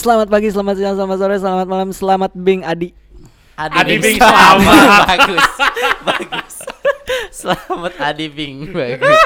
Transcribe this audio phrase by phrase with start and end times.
[0.00, 2.96] Selamat pagi, selamat siang, selamat sore, selamat malam, selamat Bing Adi.
[3.52, 4.64] Adi Bing selamat.
[4.64, 5.00] selamat.
[5.12, 5.48] bagus.
[6.08, 6.54] bagus.
[7.28, 8.72] Selamat Adi Bing.
[8.72, 9.20] Bagus.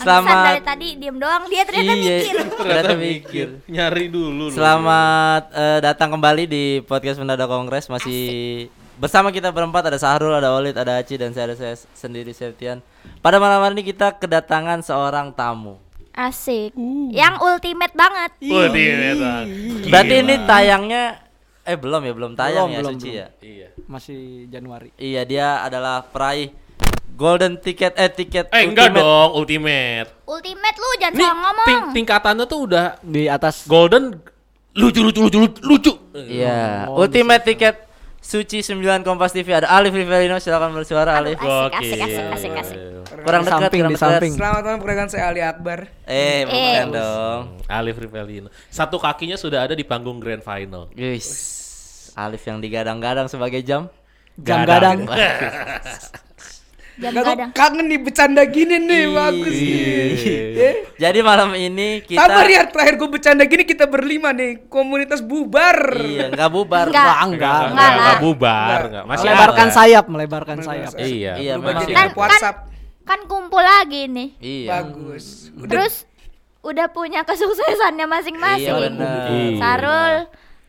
[0.00, 2.34] Selamat dari Selamat tadi diem doang dia ternyata Iya, mikir.
[2.64, 3.46] Ternyata mikir.
[3.68, 4.48] Nyari dulu.
[4.48, 4.54] lu.
[4.56, 8.24] Selamat eh, datang kembali di podcast Mendadak Kongres masih
[8.96, 12.80] bersama kita berempat ada Sahrul, ada Olid, ada Aci dan saya ada saya sendiri Septian.
[13.20, 15.84] Pada malam hari ini kita kedatangan seorang tamu.
[16.16, 16.72] Asik.
[17.12, 18.30] Yang ultimate banget.
[18.42, 19.44] Wah, dia Metan.
[19.86, 21.04] Berarti ini tayangnya
[21.62, 23.18] eh belum ya, belum tayang Belum, ya belum, Suci belum.
[23.18, 23.26] ya.
[23.38, 23.68] Iya.
[23.84, 24.88] Masih Januari.
[24.96, 26.56] Iya, dia adalah peraih
[27.12, 29.02] golden ticket eh tiket Eh enggak ultimate.
[29.02, 30.08] dong, ultimate.
[30.24, 31.66] Ultimate lu jangan Nih, salah ngomong.
[31.66, 34.16] ting- tingkatannya tuh udah Di atas golden
[34.72, 35.60] lucu lucu lucu lucu.
[35.60, 35.92] lucu.
[36.14, 37.85] Iya, Oh, ultimate tiket
[38.26, 41.38] Suci 9 Kompas TV ada Alif Rivelino silakan bersuara Alif.
[41.38, 42.78] Aduh, Asik, asik, asik, asik, asik.
[43.22, 44.10] Kurang Di dekat, samping, kurang di dekat.
[44.10, 44.32] samping.
[44.34, 45.78] Selamat malam perkenalkan saya Ali Akbar.
[46.02, 47.42] Eh, bukan dong.
[47.70, 48.48] Alif Rivelino.
[48.66, 50.90] Satu kakinya sudah ada di panggung grand final.
[50.90, 51.28] Guys,
[52.18, 53.86] Alif yang digadang-gadang sebagai jam.
[54.34, 55.06] jam gadang.
[56.96, 60.08] Jam kangen nih bercanda gini nih bagus nih.
[60.16, 60.70] Iya.
[60.96, 65.92] Jadi malam ini kita Sabar ya terakhir gue bercanda gini kita berlima nih komunitas bubar.
[65.92, 66.88] Iya, enggak bubar.
[66.88, 67.04] Enggak.
[67.04, 67.28] Wah, enggak.
[67.28, 68.00] Enggak, Enggak lah.
[68.00, 69.04] enggak bubar, enggak.
[69.04, 69.76] Masih Melebarkan ada.
[69.76, 70.92] sayap, melebarkan sayap.
[70.96, 71.32] Iya.
[71.36, 71.84] Iya, memang.
[71.84, 72.56] jadi Kan, WhatsApp.
[73.04, 74.28] Kan kumpul lagi nih.
[74.40, 74.68] Iya.
[74.80, 75.52] Bagus.
[75.52, 75.94] Udah Terus
[76.64, 78.72] udah punya kesuksesannya masing-masing.
[78.72, 79.28] Iya benar.
[79.28, 79.56] Iya.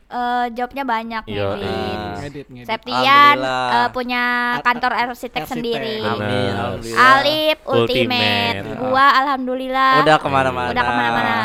[0.08, 1.67] Sarul eh, jobnya banyak Iya, ngedit.
[1.67, 2.11] iya.
[2.17, 2.67] Ngedit, ngedit.
[2.67, 4.23] Septian eh, punya
[4.64, 5.52] kantor arsitek Arsitek.
[5.52, 5.97] sendiri.
[5.99, 6.52] Amin.
[6.55, 7.11] Alhamdulillah.
[7.11, 8.55] Alif ultimate.
[8.58, 8.80] Ultimate.
[8.80, 9.94] Gua alhamdulillah.
[10.02, 10.69] Udah ke mana-mana.
[10.72, 11.36] Udah ke mana-mana.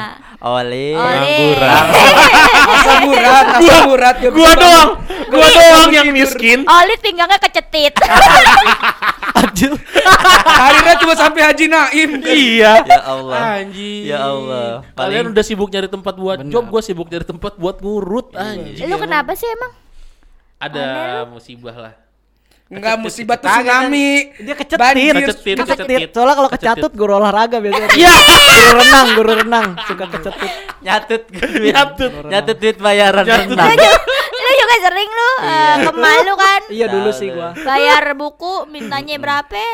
[0.43, 0.91] Oli.
[0.95, 1.55] Oleh.
[1.55, 1.85] Ngangguran.
[2.63, 4.31] asam urat, asam urat ya.
[4.31, 4.91] Gua doang.
[5.33, 6.59] Gua doang yang miskin.
[6.63, 7.97] Oli pinggangnya kecetit.
[9.41, 9.73] Anjir.
[10.45, 12.11] Karirnya cuma sampai Haji Naim.
[12.21, 12.85] Iya.
[12.85, 13.39] Ya Allah.
[13.59, 14.03] Anjing.
[14.05, 14.69] Ya Allah.
[14.93, 18.87] Kalian Paling- udah sibuk nyari tempat buat job, gua sibuk nyari tempat buat ngurut anjing.
[18.87, 19.73] Lu kenapa sih emang?
[20.61, 20.85] Ada
[21.27, 21.95] musibah lah.
[22.73, 24.33] Enggak musibah tuh tsunami.
[24.41, 24.81] Dia kecetit.
[24.81, 25.13] Banjir.
[25.13, 26.09] Kecetit, Kecetit.
[26.09, 27.89] Soalnya kalau kecatut guru olahraga biasanya.
[27.93, 28.15] Iya.
[28.17, 30.53] Guru renang, guru renang suka kecetit.
[30.81, 31.23] Nyatut
[31.61, 32.13] Nyatut.
[32.33, 33.53] Nyatut duit bayaran Nyatut.
[33.53, 33.77] renang.
[34.73, 36.61] Lu juga, lu sering lu eh, ke malu kan?
[36.73, 37.53] Iya dulu sih gua.
[37.53, 39.65] Bayar buku mintanya berapa?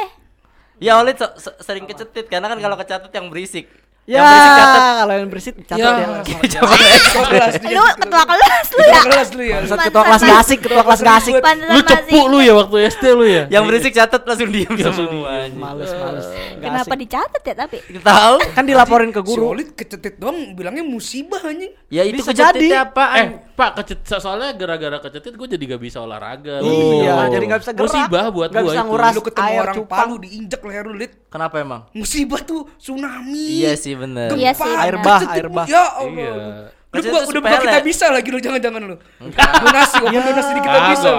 [0.78, 3.66] Ya Oli so- so- sering kecetit karena kan kalau kecatut yang berisik.
[4.08, 4.80] Ya, Yang berisik catat.
[4.96, 5.92] kalau yang berisik catat Ya.
[5.92, 6.08] ya.
[6.48, 6.72] Ketua
[7.28, 7.68] kelas dia.
[7.68, 9.00] Lu ketua kelas lu Ketua ya?
[9.04, 9.56] kelas lu ya.
[9.60, 11.32] Ketua kelas gak asik, ketua kelas gak asik.
[11.68, 13.44] Lu cepu lu ya waktu SD lu ya?
[13.48, 15.28] Yang berisik catat langsung diem Langsung semua.
[15.50, 16.24] Males, males.
[16.24, 17.76] Gak Kenapa dicatat ya tapi?
[18.00, 18.36] Tahu?
[18.48, 19.52] Kan dilaporin ke guru.
[19.52, 21.76] Solid kecetit doang bilangnya musibah anjing.
[21.88, 22.80] Ya itu jadi.
[22.80, 23.16] apaan?
[23.20, 26.64] Eh, Pak, kecet so- soalnya gara-gara kecetit gue jadi gak bisa olahraga.
[26.64, 27.84] Iya, jadi gak bisa gerak.
[27.84, 28.88] Musibah buat Nggak gua bisa itu.
[28.88, 29.12] nguras.
[29.12, 29.68] Lu ketemu air.
[29.84, 31.12] Palu diinjek leher lu, Lid.
[31.28, 31.84] Kenapa emang?
[31.92, 33.60] Musibah tuh tsunami.
[33.60, 34.28] Iya sih bener.
[34.38, 35.66] Iya sih, Gempa, Air bah, air bah.
[35.66, 36.14] Ya Allah.
[36.14, 36.34] Iya.
[36.88, 38.96] Lu tuh udah buka kita bisa lagi lu jangan-jangan lu.
[39.62, 41.10] Donasi, open donasi di kita bisa.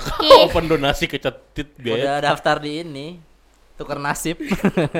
[0.48, 1.96] Open donasi kecetit biaya.
[2.00, 3.20] Udah daftar di ini
[3.80, 4.36] tuker nasib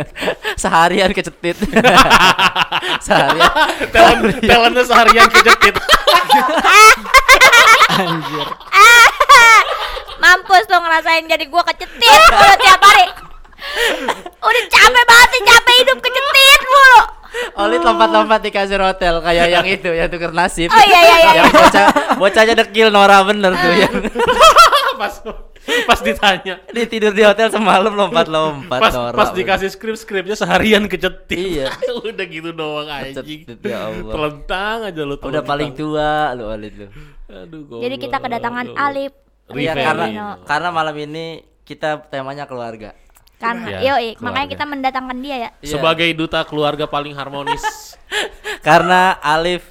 [0.63, 1.53] seharian kecetit
[3.05, 3.53] seharian
[3.93, 5.77] Talent, talentnya seharian kecetit.
[7.97, 8.49] Anjir.
[10.21, 13.07] mampus lu ngerasain jadi gua kecetit mulu tiap hari.
[14.41, 16.30] Udah capek banget nih, capek hidup kecetit.
[17.61, 21.33] Oli lompat-lompat di kasir hotel kayak yang itu yang tuker nasib Oh, iya, iya, iya,
[21.37, 23.95] yang bocah bocahnya dekil Nora bener tuh yang
[25.01, 25.15] pas
[25.89, 26.61] pas ditanya.
[26.73, 31.37] di tidur di hotel semalam lompat-lompat Pas Nora pas dikasih skrip skripnya seharian kecetit.
[31.37, 31.73] Iya.
[32.05, 33.49] Udah gitu doang anjing.
[33.65, 34.13] Ya Allah.
[34.13, 35.17] Telentang aja lu.
[35.17, 36.89] udah paling tua lu Oli tuh
[37.31, 39.13] Aduh, Jadi kita kedatangan Alif.
[39.51, 40.07] Iya karena
[40.47, 42.95] karena malam ini kita temanya keluarga
[43.41, 44.53] Karena, Iya, yoi, makanya keluarga.
[44.53, 45.51] kita mendatangkan dia ya.
[45.59, 45.71] Iya.
[45.73, 47.65] Sebagai duta keluarga paling harmonis.
[48.61, 49.65] karena Alif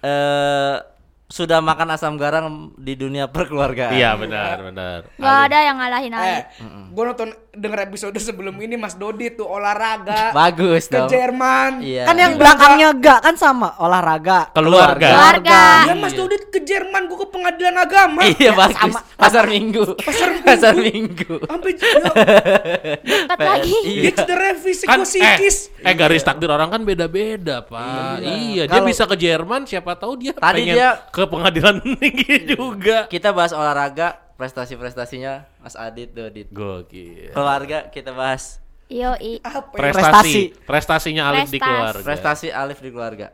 [0.00, 0.76] eh
[1.24, 2.44] sudah makan asam garam
[2.76, 4.98] di dunia perkeluargaan iya benar benar.
[5.14, 6.44] Gak ada yang ngalahin Eh, Alif.
[6.90, 11.80] gua nonton denger episode sebelum ini Mas Dodi tuh olahraga bagus ke dong Jerman.
[11.80, 12.04] Iya.
[12.04, 14.50] Kan yang belakangnya gak kan sama olahraga.
[14.50, 15.08] Keluarga.
[15.08, 15.62] Keluarga.
[15.86, 18.20] Ya Mas Dodi ke Jerman gua ke pengadilan agama.
[18.26, 21.36] iya bagus pasar minggu Pasar minggu Minggu.
[21.44, 23.74] Sampai ya, Dekat lagi.
[23.84, 24.00] Iya.
[24.00, 25.56] dia cedera fisik Kan psikis.
[25.78, 28.20] eh, eh garis takdir orang kan beda-beda, Pak.
[28.20, 32.36] Iya, dia Kalau- bisa ke Jerman, siapa tahu dia Tadi pengen dia- ke pengadilan tinggi
[32.48, 33.06] juga.
[33.06, 37.30] kita bahas olahraga prestasi-prestasinya Mas Adit Dodit Gokil.
[37.30, 39.40] keluarga kita bahas Yoi.
[39.40, 39.90] Apa ya?
[39.90, 41.64] Prestasi, prestasinya Alif di Prestasi.
[41.64, 42.04] keluarga.
[42.04, 43.28] prestasi Alif di keluarga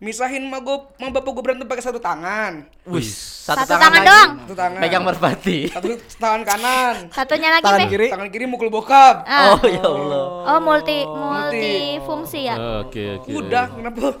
[0.00, 2.64] Misahin sama gua sama bapak gua berantem pakai satu tangan.
[2.88, 4.30] Wih, Satu tangan doang.
[4.48, 4.80] Satu tangan.
[4.80, 5.68] Pegang merpati.
[5.68, 6.94] Satu tangan kanan.
[7.12, 8.08] Satunya lagi Tangan kiri.
[8.08, 9.28] Tangan kiri mukul bokap.
[9.28, 9.60] Ah.
[9.60, 10.24] Oh ya Allah.
[10.56, 12.56] Oh multi multi fungsi ya.
[12.80, 13.28] Oke, oke.
[13.28, 14.16] Udah, kenapa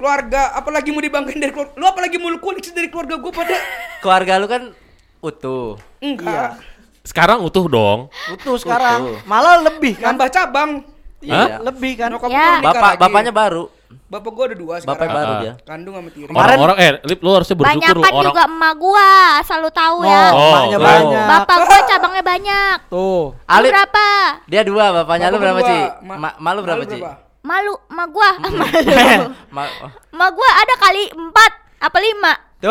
[0.00, 3.52] keluarga apalagi mau dibanggain dari keluarga lu apalagi mau lu koleksi dari keluarga gue pada
[4.00, 4.72] Keluarga lu kan
[5.20, 5.76] utuh.
[5.98, 6.56] enggak
[7.00, 8.12] Sekarang utuh dong.
[8.30, 9.00] Utuh sekarang.
[9.02, 9.16] Utuh.
[9.24, 10.12] Malah lebih kan.
[10.12, 10.70] nambah cabang
[11.18, 12.08] Iya, lebih kan.
[12.10, 12.36] nyokap Ya.
[12.38, 13.00] gua nikah Bapak lagi.
[13.02, 13.64] bapaknya baru.
[13.90, 15.40] bapak gue ada dua Bapak sekarang baru Ah.
[15.40, 15.52] dia.
[15.64, 18.74] kandung sama tiri Kemarin- Orang-orang eh Lip lu harusnya bersyukur lu Banyakan orang juga emak
[18.76, 20.22] gua, asal lu tahu ya.
[20.30, 20.86] Oh, emaknya tuh.
[20.86, 21.26] banyak.
[21.26, 22.76] Bapak gua cabangnya banyak.
[22.86, 23.22] Tuh.
[23.34, 24.08] Lu Alip berapa?
[24.46, 25.78] dia dua, bapaknya lu Bapak berapa, gua Ci?
[25.80, 25.90] dua.
[26.04, 26.98] Ma- Ma malu berapa, malu Ci?
[27.40, 29.26] Malu, emak gua, malu.
[29.48, 29.90] Ma- oh.
[30.12, 32.32] Emak gua ada kali empat apa lima?
[32.60, 32.68] Tuh,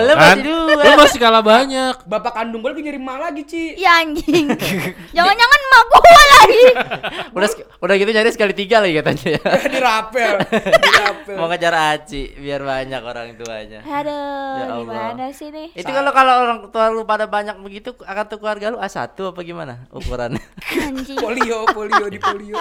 [0.00, 0.32] lu Kan?
[0.32, 0.80] masih dua.
[0.80, 1.94] Lu masih kalah banyak.
[2.02, 4.48] bapak kandung gue lagi nyari emak lagi Ci Ya anjing.
[5.16, 6.00] Jangan-jangan emak gua
[6.30, 6.64] lagi.
[7.36, 9.42] udah udah gitu nyari sekali tiga lagi katanya ya.
[9.76, 10.34] dirapel
[10.72, 13.80] dirapel Mau ngejar Aci biar banyak orang tuanya.
[13.82, 14.80] Aduh, Ya Allah.
[14.80, 15.68] gimana sih nih?
[15.76, 19.40] Itu kalau kalau orang tua lu pada banyak begitu akan tuh keluarga lu A1 apa
[19.42, 20.40] gimana ukurannya?
[20.80, 21.20] Anjing.
[21.20, 22.56] polio polio di polio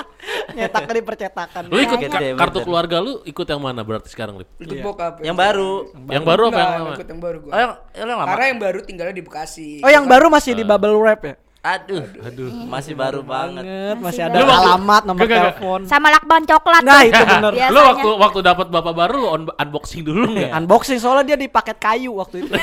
[0.49, 1.61] Nyetaknya di percetakan.
[1.67, 2.35] Lu ikut ka- bener.
[2.35, 4.49] kartu keluarga lu ikut yang mana berarti sekarang, Lip?
[4.59, 5.87] itu bokap yang baru.
[6.09, 6.95] Yang baru apa yang Enggak, lama?
[6.95, 8.23] ikut yang baru gue Oh yang, yang lama.
[8.27, 11.35] karena yang baru tinggalnya di Bekasi Oh, yang baru masih di bubble wrap ya?
[11.59, 13.67] Aduh, aduh, masih baru banget.
[13.67, 14.63] Banget, masih Masih ada baru.
[14.63, 15.43] Alamat, nomor Gak, gak, gak.
[15.51, 15.79] telepon.
[15.85, 16.81] Sama lakban coklat.
[16.81, 17.51] Nah, itu bener.
[17.51, 17.75] Biasanya.
[17.75, 20.55] Lu waktu waktu dapat bapak baru lu on- unboxing dulu enggak?
[20.55, 22.53] Unboxing soalnya dia di paket kayu waktu itu.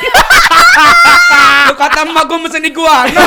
[1.69, 3.21] lu kata emak gue mesen iguana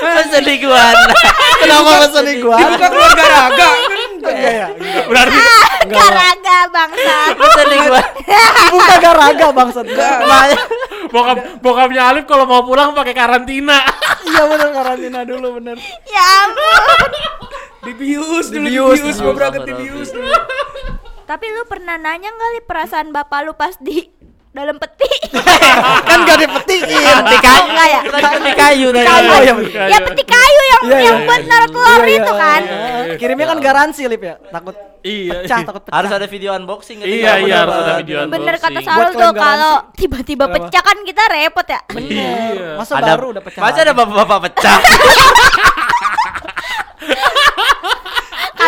[0.00, 1.12] Masa di guana.
[1.58, 2.56] Kenapa pesen gua?
[2.56, 3.68] dibuka keluarga raga
[4.20, 4.68] Enggak ya.
[4.76, 5.04] enggak.
[5.08, 5.38] Berarti
[5.90, 7.16] Garaga bangsa.
[7.34, 8.10] Masa di guana.
[8.70, 9.86] Buka garaga bangsat.
[9.90, 10.58] Makanya
[11.10, 13.80] bokap bokapnya Alif kalau mau pulang pakai karantina.
[14.28, 15.76] Iya bener karantina dulu bener.
[16.06, 17.10] Ya ampun.
[17.80, 19.18] dibius dulu Dibius, dibius.
[19.24, 20.28] berangkat dibius dulu
[21.24, 24.19] Tapi lu pernah nanya nggak li perasaan bapak lu pas di
[24.50, 25.10] dalam peti?
[26.10, 26.86] kan gak dipetiin.
[27.22, 27.64] di kayu.
[27.70, 28.00] enggak ya?
[28.42, 29.06] Di kayu tadi.
[29.06, 29.88] Kayu, oh, iya, bener.
[29.88, 32.62] ya peti kayu yang Iya, yang iya, buat naruh telur itu kan.
[33.20, 34.34] Kirimnya kan garansi lip ya.
[34.50, 35.32] Takut Iya.
[35.44, 35.94] pecah, takut pecah.
[35.96, 37.08] Harus ada video unboxing gitu.
[37.08, 38.96] Iya, iya, harus ada video Bener kata unboxing.
[38.98, 41.80] Buat tuh kalau tiba-tiba pecah kan kita repot ya.
[41.96, 42.32] Iya.
[42.76, 43.60] Masa Ada baru udah pecah.
[43.62, 44.78] Masa ada bapak-bapak pecah.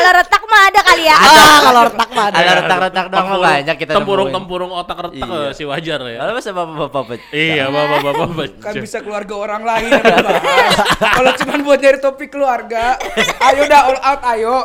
[0.02, 1.14] Kalau retak mah ada kali ya.
[1.14, 2.37] Ah, kalau retak mah ada.
[2.37, 3.93] Ada retak-retak doang mah banyak kita.
[3.94, 5.38] Tempurung-tempurung otak retak Iya.
[5.40, 6.19] eh, si wajar ya.
[6.20, 7.31] Lalu masa bapak-bapak pecah.
[7.32, 9.90] Iya, bapak-bapak kan bisa keluarga orang lain
[10.99, 12.99] kalau cuma buat nyari topik keluarga
[13.43, 14.56] ayo dah all out ayo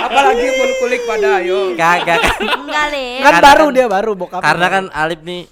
[0.00, 2.18] apalagi mau kulik pada ayo Kagak.
[2.40, 2.86] Enggak.
[2.90, 4.40] Kan Karena baru kan- dia baru bokap.
[4.40, 5.42] Karena kan Alip nih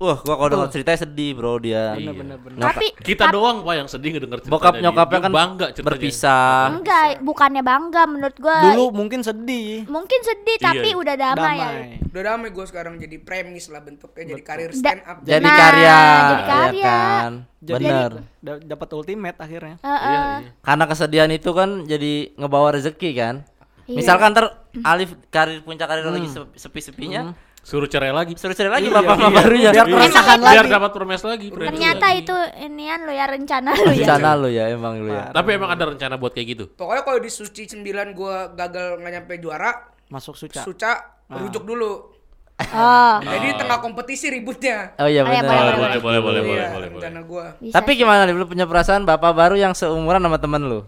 [0.00, 1.92] Wah, gua kalau denger ceritanya sedih, Bro, dia.
[1.92, 2.08] Iya.
[2.08, 5.66] Nyokap- Tapi Kita tap- doang Pak yang sedih ngedenger ceritanya bokap nyokapnya Dia kan bangga
[5.68, 5.86] ceritanya.
[5.92, 6.60] berpisah.
[6.72, 8.56] enggak, bukannya bangga menurut gua.
[8.64, 9.84] dulu mungkin sedih.
[9.86, 10.64] mungkin sedih Iya.
[10.66, 11.68] tapi udah damai, ya.
[11.68, 11.88] Damai.
[12.02, 15.98] udah damai gue sekarang jadi premis lah bentuknya jadi karir stand up Jadi Nah, karya,
[16.00, 16.94] jadi ya karya.
[16.96, 17.32] kan?
[17.60, 18.10] Jadi Bener.
[18.40, 19.76] da- dapat ultimate akhirnya.
[19.78, 20.00] Heeh.
[20.02, 20.50] Iya, iya.
[20.58, 23.44] Karena kesedihan itu kan jadi ngebawa rezeki kan.
[23.84, 23.96] Iya.
[23.96, 24.48] Misalkan ter
[24.80, 28.32] Alif karir puncak karir lagi sepi- sepi-sepinya, Suruh cerai lagi.
[28.34, 29.70] suruh cari lagi bapak mama barunya.
[29.70, 29.92] Biar Iya.
[29.92, 31.46] merasakan Biar dapat permes lagi.
[31.48, 32.20] premis Ternyata lagi.
[32.20, 34.00] itu inian lo ya rencana lo ya.
[34.00, 35.28] Rencana lu ya emang lu ya.
[35.28, 36.64] Tapi emang ada rencana buat kayak gitu.
[36.72, 39.70] pokoknya kalau di suci 9 gue gagal nggak nyampe juara
[40.08, 40.60] Masuk suca.
[40.60, 40.92] suca
[41.30, 42.16] rujuk dulu
[42.60, 43.16] Oh.
[43.22, 45.48] jadi tengah kompetisi ributnya Oh iya Oh, iya, benar.
[45.48, 46.88] Boleh, boleh, boleh, boleh, boleh, Iya, boleh, boleh, boleh.
[46.98, 50.80] rencana gue Bisa Tapi gimana lu punya perasaan bapak baru yang seumuran sama temen lu?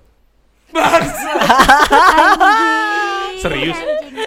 [3.38, 3.78] Serius?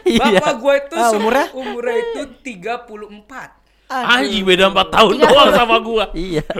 [0.05, 0.37] Iya.
[0.37, 1.45] bapak gue itu Ah, umurnya?
[1.51, 3.49] umurnya itu 34
[3.85, 6.05] Anjing beda 4 tahun doang sama gua.
[6.11, 6.41] Iya.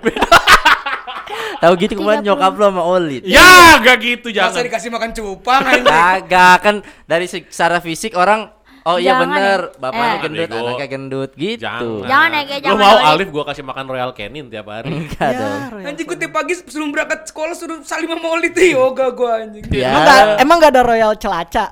[1.57, 2.27] Tahu gitu kemarin 30.
[2.27, 3.21] nyokap lu sama Olit.
[3.23, 4.63] Ya, gak gitu masa jangan.
[4.63, 8.51] dikasih makan cupang anjing Kagak kan dari se- secara fisik orang
[8.83, 9.79] oh iya Jangan bener ya.
[9.79, 10.21] bapaknya Eh.
[10.21, 10.57] gendut Bego.
[10.59, 11.61] anaknya gendut gitu.
[11.63, 12.05] Jangan.
[12.05, 13.05] Jangan ya, kayak Lu jangan mau Olit.
[13.07, 14.89] Alif gua kasih makan Royal Canin tiap hari.
[14.99, 15.61] Enggak dong.
[15.81, 19.63] anjing gue tiap pagi sebelum berangkat sekolah suruh salim sama Oli tuh yoga gue anjing
[19.71, 19.89] Ya.
[19.89, 21.65] Emang gak, emang gak ada royal celaca?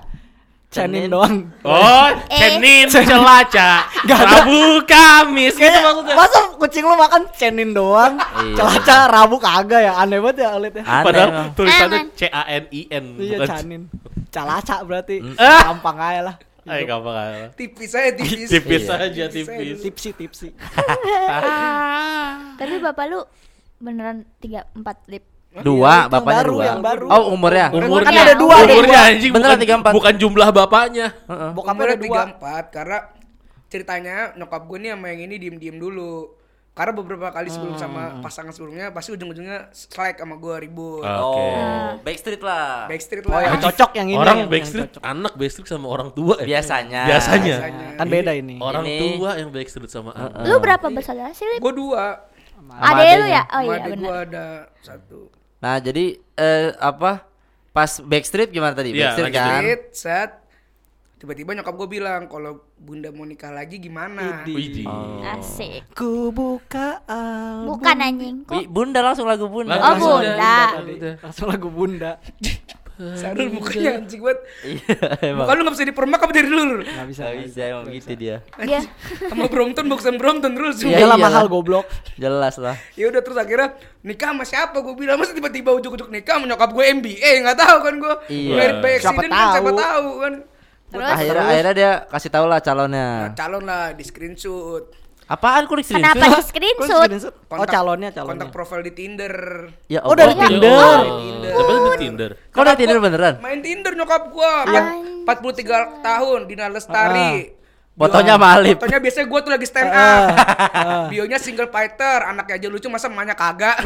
[0.73, 1.07] Cenin Cenin.
[1.07, 1.35] doang.
[1.61, 2.33] Oh, Eh.
[2.33, 3.69] Canin celaca.
[4.03, 4.41] Gak ada.
[4.41, 6.15] Rabu Kamis gitu maksudnya.
[6.17, 8.55] masa kucing lu makan cenin doang, Iya.
[8.57, 10.81] celaca rabu kagak ya aneh banget ya Alit ya.
[10.83, 11.47] Aneh Padahal emang.
[11.53, 11.99] tulisannya.
[12.11, 13.03] C A N I N.
[13.15, 13.81] Iya bukan canin,
[14.27, 15.61] calaca berarti Ah.
[15.69, 16.35] gampang aja lah.
[16.63, 17.47] Ay, gampang aja.
[17.53, 18.95] tipis aja tipis Tipis Iya.
[18.97, 19.79] aja Tipis tipis.
[19.79, 20.47] Tipsi tipsi.
[22.55, 23.19] Tapi bapak lu
[23.77, 25.23] beneran 3 4 lip.
[25.61, 26.63] Dua, Yang bapaknya baru, dua.
[26.65, 27.05] yang baru.
[27.07, 27.67] Oh, umurnya.
[27.69, 29.09] Umurnya Kan ada dua, Umurnya dua.
[29.11, 29.93] anjing Beneran bukan, 34.
[29.93, 31.07] bukan jumlah bapaknya.
[31.23, 31.49] Heeh.
[31.51, 32.21] Bokapnya Umurnya ada dua.
[32.33, 32.97] 34 karena
[33.67, 36.13] ceritanya nyokap gue nih sama yang ini diem-diem dulu.
[36.73, 41.05] Karena beberapa kali sebelum sama pasangan sebelumnya pasti ujung-ujungnya selek sama gue ribut.
[41.05, 41.21] Ah.
[41.21, 42.89] Oh, Backstreet lah.
[42.89, 43.45] Backstreet Oh lah.
[43.45, 44.17] yang cocok yang ini.
[44.17, 45.03] Orang yang- Backstreet, yang cocok.
[45.05, 46.45] anak Backstreet sama orang tua ya.
[46.49, 47.01] Biasanya.
[47.05, 47.55] Biasanya.
[47.61, 47.87] Biasanya.
[47.93, 48.57] Kan beda ini.
[48.57, 50.49] Orang Ini- tua yang Backstreet sama anak.
[50.49, 51.45] Lu berapa bersaudara sih?
[51.61, 52.25] Gue dua.
[52.49, 53.43] Sama Ade lu ya?
[53.45, 54.25] Oh iya gue benar.
[54.25, 54.45] ada
[54.81, 55.29] satu.
[55.63, 56.05] Nah, jadi
[56.35, 57.23] eh apa?
[57.71, 58.91] Pas Backstreet gimana tadi?
[58.91, 59.47] Iya, Backstreet kan.
[59.63, 60.31] Backstreet, set.
[61.15, 64.83] tiba-tiba nyokap gue bilang kalau bunda mau nikah lagi gimana Widih.
[64.83, 65.23] Oh.
[65.23, 65.87] Asik.
[65.95, 67.79] Ku buka album.
[67.79, 68.35] Bukan anjing.
[68.43, 69.71] Kok Wi- Bunda langsung lagu Bunda.
[69.71, 70.55] Oh, Langsung Bunda.
[71.23, 72.11] Langsung lagu bunda.
[72.93, 74.95] Sarul mukanya anjing banget Iya,
[75.25, 75.43] emang.
[75.43, 77.21] muka lu gak bisa dipermak apa dari dulu Gak bisa.
[77.23, 78.37] Gak nggak bisa emang gitu dia.
[78.59, 78.79] dia
[79.29, 81.17] sama Brompton boxan Brompton terus Iya, iyalah.
[81.17, 81.89] mahal goblok.
[82.15, 82.77] Jelas lah.
[82.93, 86.69] ya udah terus akhirnya nikah sama siapa gue bilang masa tiba-tiba ujuk-ujuk nikah sama nyokap
[86.69, 88.77] gue MBA nggak tahu kan gue Iya.
[88.77, 90.09] by Siapa accident kan siapa tahu.
[90.19, 90.33] kan
[90.85, 93.07] terus akhirnya akhirnya dia kasih tahu lah calonnya.
[93.23, 94.85] Nah, calon lah di screenshot
[95.25, 96.35] Apaan kok di kenapa screenshot?
[96.35, 97.07] di screenshot?
[97.07, 97.33] screenshot?
[97.49, 98.43] Oh calonnya calonnya.
[98.43, 99.33] kontak profil di Tinder
[99.87, 100.35] Ya Oh, dari.
[100.35, 100.99] Tinder.
[100.99, 102.31] Oh, Siapa tuh di Tinder?
[102.47, 103.33] Kok udah Tinder beneran?
[103.39, 104.87] main Tinder nyokap gue Yang
[105.23, 107.55] 43 tahun Dina Lestari
[107.93, 108.75] Fotonya sama Alif.
[108.75, 110.33] Fotonya biasanya gue tuh lagi stand Ah,
[110.73, 111.07] up.
[111.07, 113.85] Bionya single fighter, anaknya aja lucu masa emaknya kagak.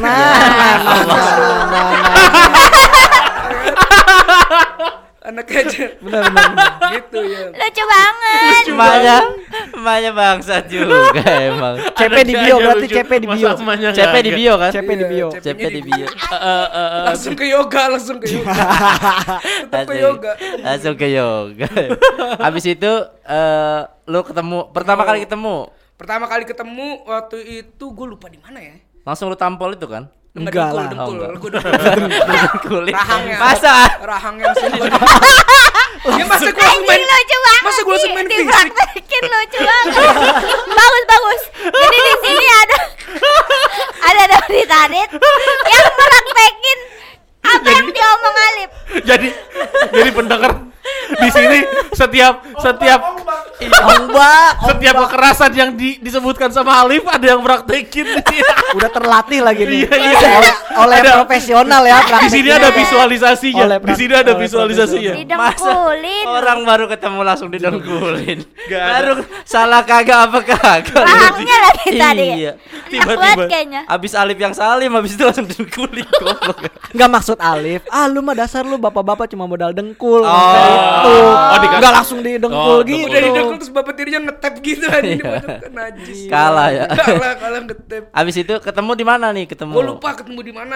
[5.28, 5.86] anaknya aja.
[6.00, 6.50] Benar benar.
[6.56, 6.90] benar.
[6.96, 7.44] gitu ya.
[7.52, 8.62] Lucu banget.
[8.72, 9.16] Emaknya,
[9.76, 11.74] emaknya bangsat juga emang.
[11.92, 13.48] CP di bio berarti CP di bio.
[13.92, 14.70] CP di bio kan?
[14.72, 15.28] CP di bio.
[15.36, 16.06] CP di bio.
[17.04, 18.52] Langsung ke yoga, langsung ke yoga.
[19.70, 20.32] Tetap ke yoga.
[20.64, 21.68] Langsung ke yoga.
[22.44, 22.92] Habis itu
[23.28, 25.68] eh lu ketemu pertama kali ketemu
[25.98, 28.78] Pertama kali ketemu waktu itu gue lupa di mana ya.
[29.02, 30.06] langsung lu tampol itu kan?
[30.36, 30.88] Enggak dengkul, lah.
[30.92, 31.04] dengkul.
[31.08, 31.30] Oh, enggak.
[31.40, 32.68] Gua dengkul.
[32.68, 32.94] Kulit.
[32.94, 33.36] Rahangnya.
[33.40, 33.74] Masa?
[33.98, 34.88] Rahangnya langsung gua
[36.08, 37.62] Ya masa gue langsung main lucu banget.
[37.64, 38.48] Masa gue langsung main Di- fisik?
[38.48, 39.94] Dipraktekin lucu banget.
[40.78, 41.42] bagus bagus.
[41.68, 42.78] Jadi di sini ada
[43.98, 45.10] ada Dodi Tadit
[45.66, 46.78] yang praktekin
[47.38, 48.70] apa yang diomong Alif.
[49.02, 49.28] jadi
[49.90, 50.50] jadi pendengar
[51.08, 51.58] di sini
[51.90, 53.00] setiap setiap
[53.58, 54.52] Ombak.
[54.70, 58.06] setiap kekerasan yang di- disebutkan sama Alif ada yang praktekin
[58.76, 59.88] Udah terlatih lagi nih.
[59.88, 60.54] Iya, iya.
[60.78, 61.98] Oleh, oleh profesional ya.
[62.18, 66.24] di sini ada visualisasinya Oleh di sini ada visualisasinya Didengkulin.
[66.24, 68.38] Orang baru ketemu langsung didengkulin.
[68.68, 68.78] Ada.
[68.88, 70.94] Baru salah kagak apa kagak.
[70.94, 72.26] Rahangnya lagi tadi.
[72.38, 72.52] Iya.
[72.54, 73.44] Enak banget Tiba-tiba.
[73.46, 73.80] kayaknya.
[73.86, 76.58] Abis Alif yang salim, habis itu langsung dengkulin goblok.
[76.88, 77.82] Enggak maksud Alif.
[77.88, 80.22] Ah lu mah dasar lu bapak-bapak cuma modal dengkul.
[80.22, 80.28] Oh.
[80.28, 81.12] Itu.
[81.12, 83.06] Oh, Enggak langsung didengkul Oh, gitu.
[83.06, 85.32] Udah didengkul terus bapak tirinya ngetep gitu aja di Iya.
[85.40, 86.18] kan najis.
[86.28, 86.84] Kalah ya.
[86.88, 88.02] Kalah, kalah ngetep.
[88.10, 89.72] Abis itu ketemu di mana nih ketemu?
[89.72, 90.67] Gue lupa ketemu di mana.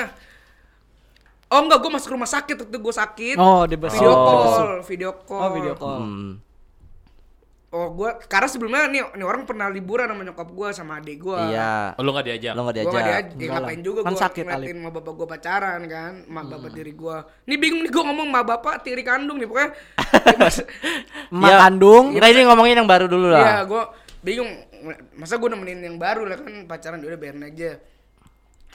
[1.49, 3.37] Oh enggak, gue masuk rumah sakit waktu gue sakit.
[3.37, 4.01] Oh, di besok.
[4.01, 4.25] video Oh.
[4.25, 5.41] call, video call.
[5.43, 6.01] Oh, video call.
[6.01, 6.33] Hmm.
[7.69, 11.41] Oh, gue karena sebelumnya nih, nih orang pernah liburan sama nyokap gue sama adik gue.
[11.49, 11.97] Iya.
[11.97, 13.05] Oh, lu gak diajak Lo gak Gue gak diajak.
[13.05, 13.81] diajak, ya ngapain lah.
[13.83, 17.17] juga Kan gue sakit, ngeliatin sama bapak gue pacaran kan, sama bapak tiri gue.
[17.49, 19.71] Ini bingung nih gue ngomong sama bapak tiri kandung nih pokoknya.
[20.41, 20.67] Mas-
[21.29, 22.05] Emak Ya, kandung.
[22.13, 23.61] Kita ini ngomongin yang baru dulu Iya, lah.
[23.65, 23.83] gue
[24.21, 24.51] bingung.
[25.17, 27.77] Masa gue nemenin yang baru lah kan pacaran udah biarin aja.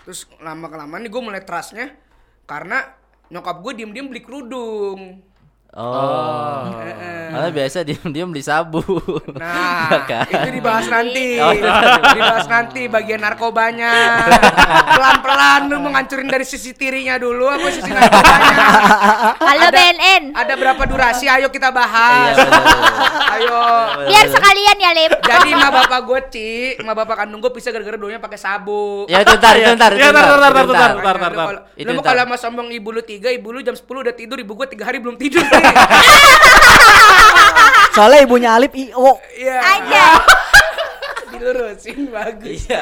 [0.07, 1.91] Terus lama kelamaan nih gue mulai trustnya
[2.47, 2.95] karena
[3.27, 5.19] nyokap gue diem-diem beli kerudung.
[5.69, 6.63] Oh.
[6.79, 7.27] Heeh.
[7.27, 8.81] Karena biasa diam-diam beli sabu.
[9.35, 10.25] Nah, Iya kan?
[10.25, 11.27] itu dibahas nanti.
[11.43, 11.67] Oh, itu
[12.15, 13.91] dibahas nanti bagian narkobanya.
[14.87, 18.55] Pelan-pelan lu mau ngancurin dari sisi tirinya dulu apa sisi narkobanya.
[19.37, 20.23] Halo Ada- BNN.
[20.33, 21.25] Ada berapa durasi?
[21.27, 22.33] Ayo kita Iya, bahas.
[22.33, 22.63] bener.
[23.29, 23.59] Ayo.
[24.07, 25.11] Biar sekalian ya, Lip.
[25.19, 26.49] Jadi ma bapak gue Ci,
[26.81, 29.05] ma bapak kandung gue pisah gara-gara doanya pakai sabu.
[29.05, 31.15] Ya itu ntar, itu ntar, itu Ya, ntar, ntar, ntar, itu ntar, ntar.
[31.17, 31.31] ntar.
[31.35, 32.07] Makanya lu mau ntar.
[32.07, 34.83] kalau sama sombong ibu lu tiga, ibu lu jam 10 udah tidur, ibu gue tiga
[34.83, 35.43] hari belum tidur.
[37.95, 39.17] Soalnya ibunya Alif IO.
[39.33, 39.57] Iya.
[39.57, 40.05] Aja.
[41.33, 42.69] Dilurusin bagus.
[42.69, 42.81] Iya.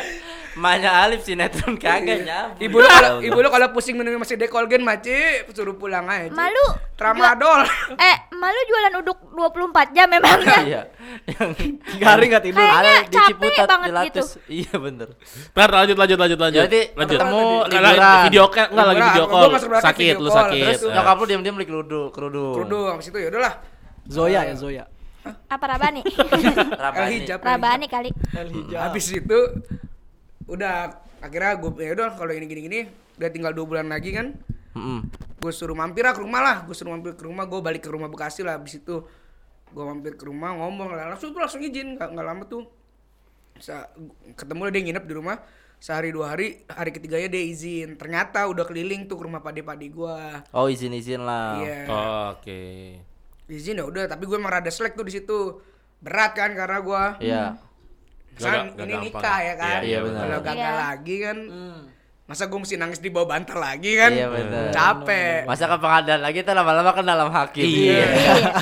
[0.56, 2.64] Maknya Alif sinetron kagak nyambung.
[2.64, 6.32] Ibu lu kalau ibu lu kalau pusing minum masih dekolgen maci, suruh pulang aja.
[6.32, 6.66] Malu.
[6.96, 7.68] Tramadol.
[8.00, 10.60] Eh, malu jualan uduk 24 jam memangnya.
[10.64, 10.82] Iya.
[11.36, 11.52] Yang
[11.92, 12.64] Tiga hari nggak tidur.
[12.64, 14.30] Kayaknya ada di capek Ciputat banget Latus.
[14.48, 15.08] Iya bener.
[15.52, 16.62] Ntar lanjut lanjut lanjut lanjut.
[16.72, 17.20] Jadi, lanjut.
[17.20, 18.24] ketemu liburan.
[18.24, 19.50] video call enggak lagi video call.
[19.84, 20.64] Sakit lu sakit.
[20.64, 22.56] Terus nyokap lu diam-diam beli kerudung, kerudung.
[22.56, 23.54] Kerudung habis itu ya udahlah.
[24.08, 24.86] Zoya ya Zoya.
[25.50, 26.02] Apa Rabani?
[26.06, 27.16] El Rabani.
[27.18, 27.40] hijab.
[27.42, 28.10] Rabani kali.
[28.38, 28.80] El hijab.
[28.88, 29.40] Habis itu
[30.48, 30.76] udah
[31.20, 32.80] akhirnya gue ya udah kalau ini gini-gini
[33.16, 34.38] udah tinggal dua bulan lagi kan
[34.72, 35.08] Mm-mm.
[35.36, 37.90] gue suruh mampir lah ke rumah lah gue suruh mampir ke rumah gue balik ke
[37.90, 39.02] rumah Bekasi lah habis itu
[39.68, 42.64] gue mampir ke rumah ngomong lah langsung tuh langsung izin nggak nggak lama tuh
[43.56, 43.88] Sa
[44.34, 45.40] ketemu lah dia nginep di rumah
[45.78, 50.18] sehari dua hari hari ketiganya dia izin ternyata udah keliling tuh ke rumah pade-pade gue
[50.52, 51.58] Oh izin-izin lah.
[51.58, 53.00] iya Oh, Oke.
[53.48, 55.62] izin ya udah tapi gue emang rada selek tuh di situ
[55.98, 57.44] berat kan karena gue Iya.
[58.36, 59.06] Kan Gak- gak ini gampang.
[59.16, 59.78] nikah ya kan.
[59.78, 60.22] Iya, iya, benar.
[60.22, 60.82] Kalau gagal Iya.
[60.82, 61.38] lagi kan.
[62.26, 64.10] Masa gue mesti nangis di bawah bantal lagi kan?
[64.10, 64.70] Iya, benar.
[64.72, 65.46] Capek.
[65.46, 67.64] Masa ke pengadilan lagi tuh lama-lama kan dalam hakim.
[67.64, 68.02] Iya.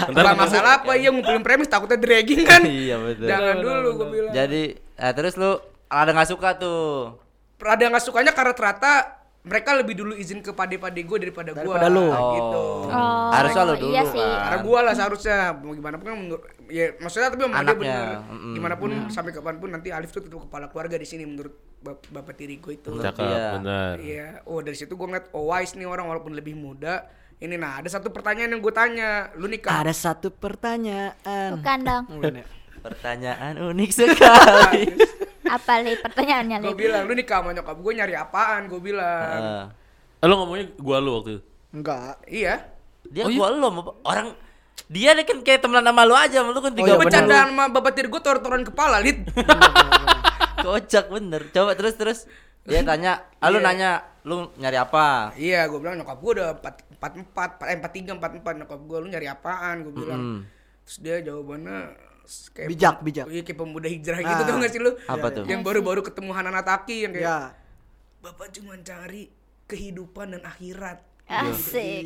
[0.06, 2.60] Ntar Gak ketemu- masalah apa iya ngumpulin premis takutnya dragging kan.
[2.84, 3.26] Iya, betul.
[3.26, 4.32] Jangan dulu gue bilang.
[4.32, 5.56] Jadi, eh, terus lu
[5.88, 7.16] ada nggak suka tuh?
[7.58, 11.88] Ada nggak sukanya karena ternyata mereka lebih dulu izin ke pade-pade gue daripada gue Daripada
[11.88, 12.08] lu.
[12.08, 12.64] gitu.
[12.88, 14.24] Oh, Harusnya lo dulu iya sih.
[14.24, 14.40] kan.
[14.40, 18.08] Karena gue lah seharusnya mau gimana pun kan menurut ya maksudnya tapi sama dia bener
[18.24, 18.54] mm-mm.
[18.56, 22.08] gimana pun sampai kapan pun nanti Alif tuh tetap kepala keluarga di sini menurut bap-
[22.08, 22.88] bapak tiri gue itu.
[22.90, 23.46] Cakep, dia.
[23.54, 23.94] bener.
[24.00, 27.04] Iya, oh dari situ gue ngeliat oh wise nih orang walaupun lebih muda.
[27.36, 29.76] Ini nah ada satu pertanyaan yang gue tanya, lu nikah?
[29.76, 31.60] Ada satu pertanyaan.
[31.60, 32.04] Bukan dong.
[32.24, 32.48] Ya?
[32.80, 34.84] Pertanyaan unik sekali.
[35.54, 36.58] Apa li pertanyaannya?
[36.60, 38.62] Gue bilang lu nikah sama nyokap gue nyari apaan?
[38.66, 39.30] Gue bilang.
[39.38, 39.66] Heeh.
[40.24, 41.42] Lo ngomongnya gua lu waktu itu.
[41.72, 42.16] Enggak.
[42.26, 42.56] Iya.
[43.04, 44.32] dia gua lo mau- orang
[44.86, 47.06] dia nih kan kayak temenan sama lu aja, lu kan Oh, tiga iya, Gue bener.
[47.06, 49.28] bercandaan sama bapak tiri gue tor-toran kepala, Lid.
[50.64, 51.42] Kocak bener.
[51.50, 52.20] Coba terus terus
[52.64, 53.66] dia tanya, ah, lu Iya.
[53.66, 53.90] nanya,
[54.24, 55.36] lu nyari apa?
[55.36, 58.80] iya, gue bilang nyokap gue udah empat empat empat eh empat tiga empat empat nyokap
[58.82, 59.84] gue lu nyari apaan?
[59.84, 60.20] Gue bilang.
[60.20, 60.40] Mm.
[60.84, 61.78] Terus dia jawabannya
[62.50, 63.26] kayak Bijak, pem- bijak.
[63.28, 64.46] Iya kayak pemuda hijrah gitu Ah.
[64.46, 64.92] tuh gak sih lu?
[65.06, 65.44] Apa tuh?
[65.44, 67.40] Yang baru-baru ketemu Hanan Ataki yang kayak Ya.
[68.20, 69.28] Bapak cuma cari
[69.66, 71.04] kehidupan dan akhirat.
[71.24, 72.04] Asik.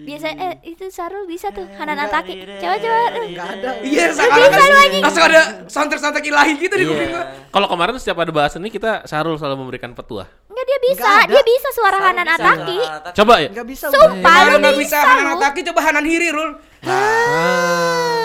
[0.00, 2.36] Biasa eh itu Sarul bisa tuh Hanan Ataki.
[2.58, 3.00] Coba coba.
[3.18, 3.70] Enggak ada.
[3.80, 4.68] Iya, sekarang kan
[5.00, 7.24] langsung ada soundtrack-soundtrack ilahi gitu di kuping gua.
[7.48, 10.28] Kalau kemarin setiap ada bahasan ini kita Sarul selalu memberikan petua.
[10.46, 12.78] Enggak dia bisa, Nggak dia bisa suara Hanan Ataki.
[13.16, 13.48] Coba ya.
[13.50, 13.84] Enggak bisa.
[13.88, 15.32] Sumpah lu nggak bisa bisa Hanan lu.
[15.36, 16.50] Ataki coba Hanan Hiri, Rul.
[16.80, 18.19] Ah, naniri.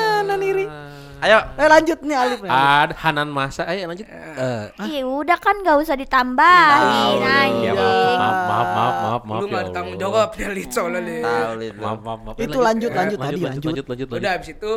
[1.26, 1.40] Ayo.
[1.58, 2.50] Eh lanjut nih Alif nih.
[2.50, 3.66] Ada Hanan Masa.
[3.66, 4.06] Ayo lanjut.
[4.06, 7.74] Eh, Iya udah kan gak usah ditambahin ya, anjing.
[7.74, 9.42] maaf, maaf, maaf, maaf, maaf, maaf.
[9.42, 11.26] Lu ya tanggung jawab ya, Lid, soalnya, Lid.
[11.26, 11.82] Tahu Lid, lu.
[11.82, 12.36] Maaf, maaf, maaf.
[12.38, 13.64] Itu lanjut, lanjut, tadi, lanjut, lanjut.
[13.66, 14.22] lanjut, lanjut, lanjut.
[14.22, 14.74] Udah habis itu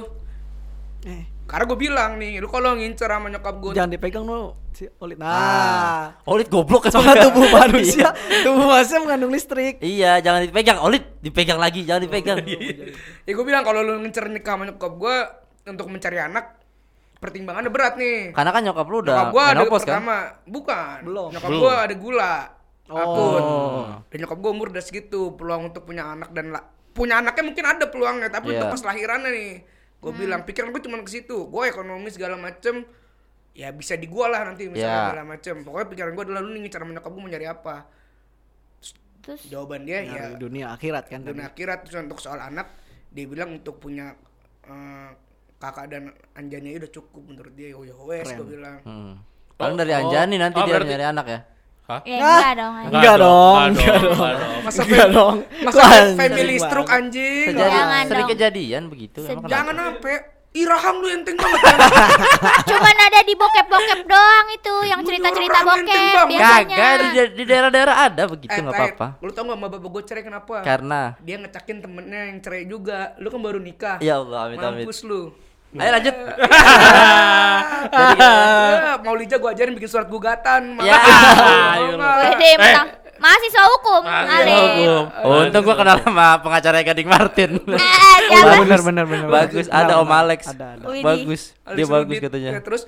[0.98, 4.82] Eh, karena gue bilang nih, lu kalau ngincer sama nyokap gue jangan dipegang no si
[4.98, 5.14] Olit.
[5.14, 6.10] Nah.
[6.26, 8.10] Olit goblok kan Soalnya tubuh manusia,
[8.42, 9.78] tubuh manusia mengandung listrik.
[9.78, 10.82] Iya, jangan dipegang.
[10.82, 12.42] Olit dipegang lagi, jangan dipegang.
[13.26, 15.16] Ya gue bilang kalau lu ngincer nikah sama nyokap gue
[15.68, 16.56] untuk mencari anak
[17.18, 18.30] pertimbangannya berat nih.
[18.30, 19.70] Karena kan nyokap lu udah Nyokap gua ada kan?
[19.72, 20.98] pertama, bukan.
[21.02, 21.28] Belum.
[21.30, 21.60] Nyokap Belum.
[21.60, 22.34] gua ada gula.
[22.88, 23.84] Oh.
[24.06, 27.64] Dan nyokap gua umur udah segitu, peluang untuk punya anak dan la- punya anaknya mungkin
[27.64, 28.64] ada peluangnya, tapi Iya.
[28.64, 29.52] untuk pas lahirannya nih.
[29.98, 31.46] Gua bilang pikiran gua cuma ke situ.
[31.46, 32.86] Gua ekonomi segala macem
[33.50, 35.06] ya bisa di gua lah nanti misalnya Iya.
[35.10, 35.54] segala macem.
[35.60, 37.76] Pokoknya pikiran gua adalah lu nih cara nyokap gua mau nyari apa.
[39.20, 41.20] Terus Jawaban dia ya dunia akhirat kan.
[41.20, 41.28] tadi.
[41.28, 42.70] dunia akhirat terus untuk soal anak
[43.10, 44.14] dia bilang untuk punya
[44.64, 45.10] eh,
[45.58, 49.14] kakak dan anjanya udah cukup menurut dia yo yo wes gua bilang Hmm.
[49.52, 49.98] Paling Oh, dari oh.
[50.00, 51.40] Anjani nanti Oh, dia berarti- nyari anak ya.
[51.84, 52.00] Hah?
[52.04, 52.72] ya enggak dong.
[52.84, 54.14] Enggak dong, enggak enggak dong, dong.
[54.14, 54.58] enggak dong.
[54.62, 55.36] masa Enggak dong.
[55.58, 55.82] masa
[56.14, 58.30] family stroke anjing Jangan sering dong.
[58.30, 59.20] kejadian begitu.
[59.44, 60.12] jangan apa
[60.50, 61.60] iraham lu enteng banget
[62.70, 66.76] Cuman ada di bokep-bokep doang itu yang cerita-cerita bokep biasanya.
[66.76, 69.06] Kagak di, daerah-daerah ada begitu eh nggak Tahir, apa-apa.
[69.18, 72.98] lu tau gak sama bapak gue cerai kenapa Karena dia ngecakin temennya yang cerai juga
[73.16, 74.84] lu kan baru nikah ya Allah amit amit.
[74.84, 75.32] mampus lu
[75.70, 76.16] Ayo lanjut.
[77.88, 80.96] Ya, mau Lija gue ajarin bikin surat gugatan Ya?
[82.24, 84.02] Wede mentang mahasiswa hukum.
[84.06, 85.02] Hukum.
[85.26, 87.50] Untung gua kenal sama pengacara Gading Martin.
[87.58, 87.76] Eh,
[88.28, 88.60] Oh, siapa?
[88.60, 89.26] benar benar benar.
[89.26, 90.10] bagus, ada Om.
[90.12, 90.40] Alex.
[90.46, 90.84] Ada ada.
[91.00, 91.56] Bagus.
[91.64, 92.50] Alex Dia bagus katanya.
[92.50, 92.82] Ya, terus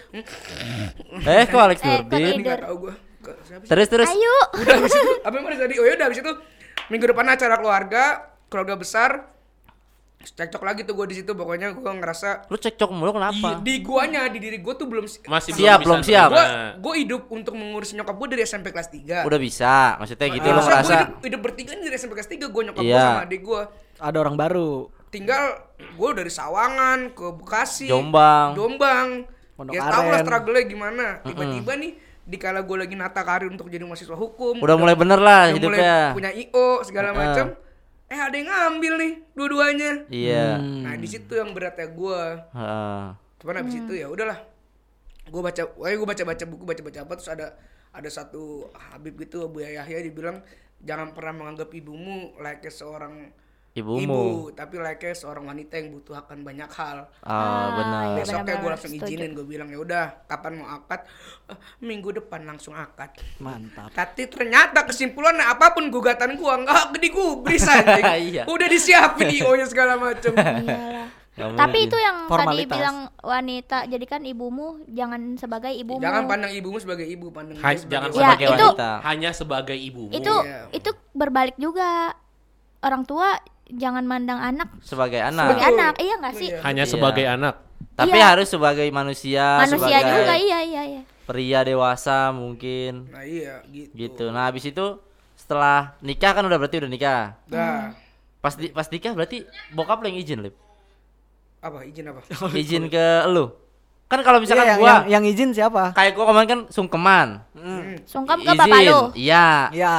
[1.24, 2.36] Eh, kok Alex Eh, Nurdin?
[2.40, 2.94] gak tau gue?
[3.66, 4.06] Terus terus.
[4.06, 4.36] Ayo.
[4.54, 6.32] udah habis itu apa yang mau tadi oh ya udah habis itu
[6.88, 8.04] minggu depan acara keluarga
[8.46, 9.10] keluarga besar
[10.20, 13.56] cekcok lagi tuh gue di situ pokoknya gue ngerasa Lu cekcok mulu kenapa?
[13.58, 16.28] di guanya di diri gue tuh belum Masih Siap, belum siap.
[16.28, 16.44] gue
[16.76, 19.96] gue hidup untuk mengurus nyokap gue dari SMP kelas 3 Udah bisa.
[19.96, 20.92] Maksudnya gitu lu gue ngerasa.
[20.94, 23.00] hidup, hidup bertiga nih dari SMP kelas 3 gue nyokap gue Iya.
[23.02, 23.62] sama adik gue
[23.98, 24.72] Ada orang baru.
[25.08, 25.44] tinggal
[25.90, 28.52] gue dari Sawangan ke Bekasi Jombang.
[28.54, 29.08] Jombang
[29.54, 30.22] Pondok ya tau lah Aren.
[30.22, 34.94] struggle-nya gimana tiba-tiba nih dikala gue lagi nata karir untuk jadi mahasiswa hukum Udah mulai
[34.94, 35.96] bener lah udah mulai hidupnya.
[36.12, 37.18] punya IO segala Heeh.
[37.18, 37.46] macam
[38.10, 39.92] eh ada yang ngambil nih dua-duanya.
[40.10, 40.58] Iya.
[40.58, 43.02] nah di situ yang beratnya gue Heeh.
[43.38, 44.38] cuman habis itu ya udahlah.
[45.30, 47.46] Gue baca eh gue baca baca buku baca baca apa terus ada
[47.94, 50.42] ada satu Habib gitu Abu Yahya dibilang
[50.82, 53.14] jangan pernah menganggap ibumu layaknya seorang
[53.80, 54.00] Ibumu.
[54.02, 58.02] ibu tapi layaknya seorang wanita yang butuh akan banyak hal Ah, benar.
[58.06, 58.16] iya.
[58.20, 59.08] besoknya gue langsung setuju.
[59.08, 61.00] izinin gue bilang ya udah kapan mau akad
[61.46, 63.90] "Eh, minggu depan langsung akad Mantap.
[63.90, 68.04] tapi ternyata kesimpulannya apa pun gugatan gua nggak digubris anjing.
[68.30, 68.42] Iya.
[68.44, 69.96] Udah disiapin IO-nya segala.
[69.96, 71.06] Iyalah.
[71.30, 72.74] Nggak Tapi itu yang tadi Formalitas.
[72.74, 75.98] bilang wanita, jadikan ibumu jangan sebagai ibumu.
[75.98, 78.90] Jangan pandang ibumu sebagai ibu, pandang Hai, dia jangan sebagai Ya, sebagai itu- wanita.
[79.00, 80.04] Hanya sebagai ibu.
[80.10, 80.60] itu Iya.
[80.70, 82.12] itu berbalik juga.
[82.80, 83.40] Orang tua
[83.74, 85.46] jangan mandang anak Sebagai sebagai anak.
[85.52, 85.68] Betul.
[85.68, 86.48] anak, iya nggak sih?
[86.48, 86.58] Iya.
[86.62, 86.90] Hanya Iya.
[86.90, 87.54] sebagai anak.
[87.94, 88.26] Tapi Iya.
[88.26, 91.02] harus sebagai manusia, Manusia sebagai juga, iya iya iya.
[91.24, 93.92] pria dewasa mungkin Nah iya gitu.
[93.92, 94.24] gitu.
[94.30, 94.86] Nah, habis itu
[95.34, 97.22] setelah nikah kan udah berarti udah nikah.
[97.46, 97.92] Nah,
[98.40, 100.56] Pas di, pas nikah berarti bokap lo yang izin, Lip.
[101.60, 102.24] apa izin apa?
[102.56, 103.52] Izin ke lu.
[104.08, 105.92] Kan kalau misalkan Iya, yang, gua yang, yang izin siapa?
[105.92, 107.28] kayak gua kemarin kan sungkeman.
[107.52, 108.00] Hmm.
[108.08, 109.00] Sungkem ke bapak lu.
[109.12, 109.68] Iya.
[109.70, 109.96] Iya.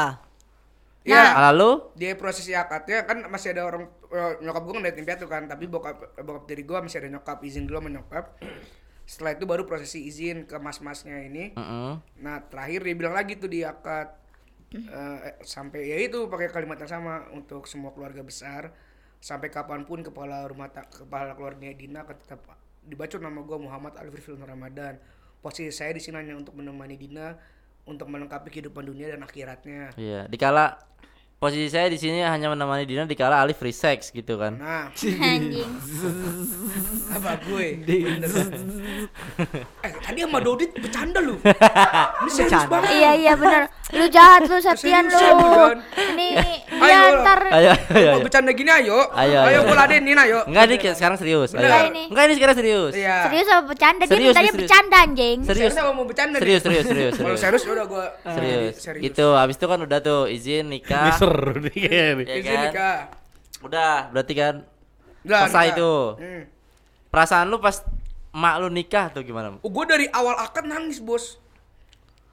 [1.02, 1.34] Iya.
[1.50, 5.26] Lalu Dia prosesi akadnya kan masih ada orang eh, nyokap gue kan dari tim piatu
[5.26, 8.26] kan, tapi bokap bokap diri gue masih ada nyokap izin dulu sama nyokap.
[9.10, 11.58] Setelah itu baru prosesi izin ke mas-masnya ini.
[11.58, 12.00] Mm-mm.
[12.22, 14.14] Nah terakhir dia bilang lagi tuh di akad
[14.78, 18.72] eh, sampai ya itu pakai kalimat yang sama untuk semua keluarga besar
[19.22, 22.42] sampai kapan pun kepala rumah ta- kepala keluarga Dina akan tetap
[22.82, 25.02] dibaca nama gue Muhammad Alif Rifil Ramadan.
[25.42, 27.34] Posisi saya di sini hanya untuk menemani Dina
[27.86, 29.96] untuk melengkapi kehidupan dunia dan akhiratnya.
[29.98, 30.78] Iya, dikala
[31.42, 34.62] posisi saya di sini hanya menemani Dina dikala Alif free sex gitu kan.
[34.62, 34.94] Nah,
[35.34, 35.66] Anjing.
[37.18, 37.82] apa gue?
[37.82, 38.30] Bener.
[39.90, 41.42] eh tadi sama Dodit bercanda lu.
[41.42, 42.94] Ini serius banget.
[42.94, 43.74] Iya iya benar.
[43.90, 45.18] Lu jahat lu Septian lu.
[45.98, 47.22] Ini Ayo, lah.
[47.22, 48.26] ntar Ayo, ayo, Mau ayo.
[48.26, 48.98] bercanda gini ayo.
[49.12, 49.60] Ayo, Ayo, ayo.
[49.64, 50.40] gue ladenin ayo.
[50.46, 51.50] Enggak nih kayak sekarang serius.
[51.52, 51.68] Ayo.
[51.88, 52.04] ini.
[52.08, 52.94] Enggak ini sekarang serius.
[52.94, 53.18] Iya.
[53.26, 54.02] serius apa bercanda?
[54.02, 54.56] Dia Serius, serius.
[54.58, 55.38] bercanda anjing.
[55.42, 55.58] Serius.
[55.68, 56.36] Serius apa mau bercanda?
[56.38, 57.64] Serius, serius, serius, Kalau serius.
[57.64, 58.76] udah gue Serius.
[59.00, 61.14] Itu habis itu kan udah tuh izin Ini nikah.
[61.14, 62.26] seru nih kayaknya nih.
[62.26, 62.64] Ya Izin kan?
[62.68, 62.98] nikah.
[63.62, 64.56] Udah, berarti kan
[65.22, 66.18] selesai tuh.
[66.18, 66.44] Hmm.
[67.08, 67.78] Perasaan lu pas
[68.32, 69.54] emak lu nikah tuh gimana?
[69.58, 71.38] Oh, gue dari awal akad nangis bos.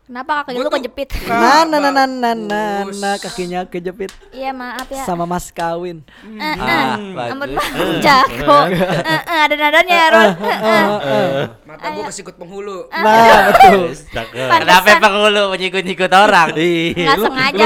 [0.08, 1.08] Kenapa kaki Gua lu kejepit?
[1.28, 5.04] Nah, nah, nah, nah, nah, nah, nah, kakinya kejepit Iya maaf ya.
[5.04, 6.00] sama mas kawin.
[6.24, 6.56] Eh, eh.
[6.56, 7.52] Ah, bagus.
[7.60, 8.58] bang, jago.
[8.72, 10.28] Eh, eh, Ada nadanya Ron.
[10.32, 11.44] Eh.
[11.68, 12.88] Mata gue kesikut penghulu.
[12.88, 13.92] Nah, betul.
[14.32, 16.48] Kenapa penghulu menyikut-nyikut orang?
[16.56, 17.12] Iya.
[17.12, 17.64] Nggak Lu- sengaja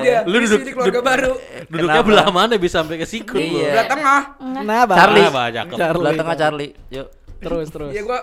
[0.00, 0.18] dia.
[0.24, 1.32] lu duduk, di keluarga baru.
[1.68, 3.60] duduknya belah mana bisa sampai ke sikut lu?
[3.60, 3.76] Iya.
[3.76, 4.22] Belah tengah.
[4.64, 4.84] Nah.
[4.96, 5.24] Charlie.
[5.28, 5.76] Ah, bah, cakep.
[5.76, 6.00] Charlie.
[6.00, 6.72] Belah tengah Charlie.
[6.88, 7.08] Yuk.
[7.36, 7.92] Terus, terus.
[7.92, 8.20] Iya gue.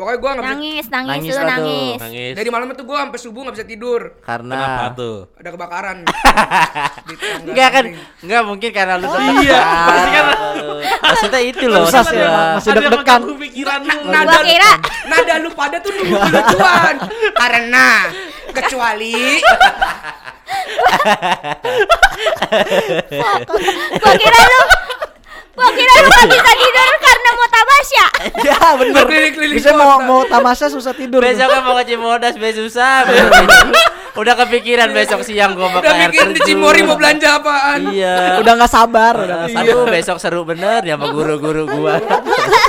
[0.00, 0.56] Pokoknya gue nggak bisa.
[0.56, 1.98] Nangis, nangis, Nangis lu nangis.
[2.00, 2.32] Nangis.
[2.40, 4.00] Dari malam itu gue sampai subuh nggak bisa tidur.
[4.24, 5.16] Karena Kenapa tuh?
[5.36, 5.96] Ada kebakaran.
[7.44, 7.84] Enggak kan?
[8.24, 9.12] Enggak mungkin karena lu
[9.44, 10.24] Iya, pasti kan.
[11.04, 11.84] Maksudnya itu loh.
[11.84, 12.28] Maksudnya.
[12.56, 13.20] Masih deg-degan.
[13.44, 13.92] pikiran lu.
[14.08, 14.70] Nada, Gua kira
[15.04, 16.94] nada lu pada tuh nunggu kelucuan.
[17.36, 17.86] Karena
[18.56, 19.36] kecuali
[24.00, 24.60] gua kira lu
[25.60, 26.90] gua kira lu gak bisa tidur
[27.90, 28.06] tamasya.
[28.46, 29.04] Ya, bener.
[29.06, 31.20] Keliling-keliling Bisa mau mau tamasya susah tidur.
[31.20, 33.04] Besok kan mau ke Cimodas besok susah.
[34.18, 36.40] Udah kepikiran besok siang gua bakal udah air mikir di.
[36.44, 37.94] Cimory mau belanja apaan.
[37.94, 38.42] Iya.
[38.42, 41.96] Udah nggak sabar, udah nggak Aduh, besok seru bener ya sama guru-guru gua.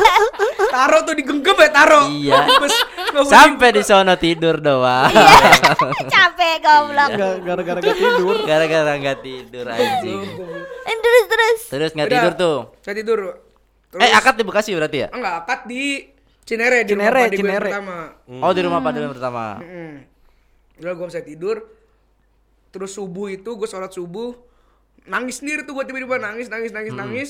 [0.74, 2.08] Taro tuh digenggam ya taro.
[2.08, 2.48] Iya.
[3.12, 5.12] Nggak Sampai di sono tidur doang.
[6.08, 7.10] Capek goblok.
[7.12, 8.36] Ga- gara-gara gak tidur.
[8.48, 10.24] Gara-gara nggak tidur anjing.
[10.88, 11.60] Terus terus.
[11.68, 12.58] Terus nggak tidur tuh.
[12.80, 13.51] Saya tidur.
[13.92, 15.08] Terus, Eh akad di Bekasi berarti ya?
[15.12, 16.08] enggak akad di
[16.42, 17.70] Cinere di Cinere, rumah padi gue yang Cinere.
[17.70, 17.98] pertama.
[18.42, 19.44] Oh di rumah pada yang pertama.
[19.62, 19.96] Mm.
[20.82, 21.58] Udah gue bisa tidur.
[22.72, 24.32] Terus subuh itu gue sholat subuh
[25.06, 27.30] nangis sendiri tuh gue tiba-tiba nangis nangis nangis nangis.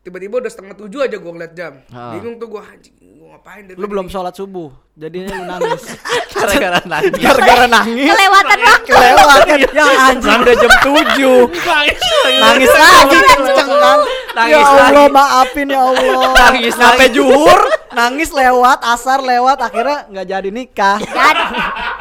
[0.00, 1.84] Tiba-tiba udah setengah tujuh aja gue ngeliat jam.
[1.92, 2.16] Ah.
[2.16, 5.84] Bingung tuh gue anjing gue ngapain dari Lu belum sholat subuh, jadinya lu nangis.
[6.40, 7.20] Gara-gara nangis.
[7.20, 8.08] Gara-gara nangis.
[8.08, 8.92] Kelewatan waktu.
[8.96, 9.58] Kelewat kan.
[9.76, 12.40] Ya anjing udah jam 7.
[12.40, 13.98] Nangis lagi kenceng kan.
[14.30, 15.12] Nangis ya Allah lagi.
[15.12, 16.32] maafin ya Allah.
[16.32, 17.60] Nangis Sampai juhur,
[17.92, 20.96] nangis lewat, asar lewat, akhirnya nggak jadi nikah.
[20.96, 21.44] Jadi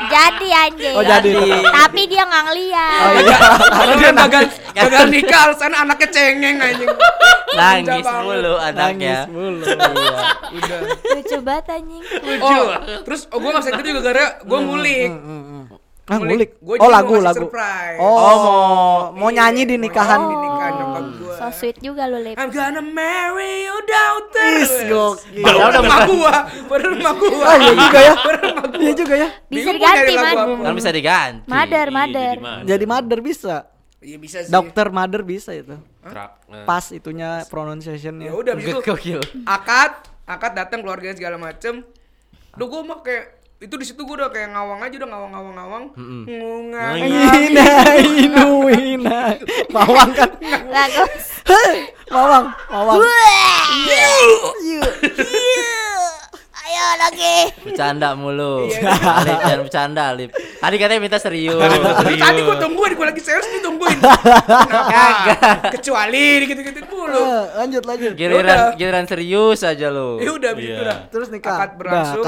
[0.08, 0.96] jadi anjing.
[0.96, 1.30] Oh, jadi.
[1.68, 3.02] Tapi dia nggak ngeliat.
[3.04, 3.38] Oh iya.
[3.70, 6.90] Karena dia gagal gagal nikah alasan anaknya cengeng anjing.
[7.60, 8.24] Nangis Manja banget.
[8.26, 9.18] mulu anaknya.
[9.18, 9.66] Nangis mulu.
[9.66, 10.20] Iya.
[10.52, 10.80] Udah.
[11.12, 12.04] Lucu banget anjing.
[12.40, 12.68] Oh,
[13.04, 15.10] terus oh gue bisa tidur juga gara gue ngulik.
[16.06, 16.58] Ah, ngulik.
[16.58, 17.46] Gua Oh, lagu, lagu.
[17.46, 18.02] surprise.
[18.02, 20.18] Oh, Oh, mau- mau nyanyi di nikahan.
[20.20, 21.36] nyanyi di nikahan nyokap gue.
[21.38, 22.34] So sweet juga lu Lip.
[22.34, 24.66] I'm gonna marry you terus.
[24.66, 25.46] Is gokil.
[25.46, 27.44] Padahal rumah gua, padahal rumah gua.
[27.44, 28.14] Oh iya juga ya.
[28.18, 28.36] Gua.
[28.76, 29.30] Iya juga ya.
[29.46, 30.36] Bisa diganti man.
[30.60, 31.46] Kan bisa diganti.
[31.46, 32.36] Mother, Iya, mother.
[32.66, 33.56] Jadi mother bisa.
[34.00, 34.50] Iya bisa sih.
[34.50, 35.76] Dokter mother bisa itu.
[36.00, 36.48] Trak.
[36.48, 36.64] Nah.
[36.64, 38.32] Pas itunya Ya pronunciationnya.
[38.32, 39.20] udah abis itu Gokil.
[39.44, 39.92] akad,
[40.24, 41.84] akad datang keluarganya segala macem.
[42.56, 45.84] Duh gua mah kayak itu di situ gua udah kayak ngawang aja udah ngawang-ngawang-ngawang.
[46.26, 46.94] Ngungang.
[46.96, 47.68] Ina,
[48.00, 49.20] inu, ina.
[49.68, 50.32] Mawang kan.
[51.44, 53.04] Hei, Mawang, mawang.
[56.70, 56.86] Iya.
[56.86, 57.36] Ayo lagi.
[57.66, 58.70] Bercanda mulu.
[58.70, 58.94] Iya.
[58.94, 60.30] Alip jangan bercanda, Alip.
[60.36, 61.58] Tadi katanya minta serius.
[61.58, 63.98] Tadi gua tungguin, gua lagi serius ditungguin.
[64.70, 65.74] Kenapa?
[65.74, 67.18] Kecuali gitu-gitu dulu.
[67.18, 68.12] Eh, Lanjut, lanjut.
[68.14, 70.20] Giliran giliran serius aja lu.
[70.20, 70.86] Ya udah begitu Iya.
[70.86, 70.98] dah.
[71.10, 71.58] Terus nikah.
[71.58, 72.24] Akad berlangsung.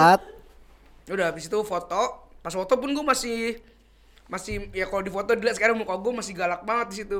[1.07, 2.01] Udah habis itu foto.
[2.41, 3.61] Pas foto pun gua masih
[4.31, 7.19] masih ya kalau di foto dilihat sekarang muka gua masih galak banget di situ.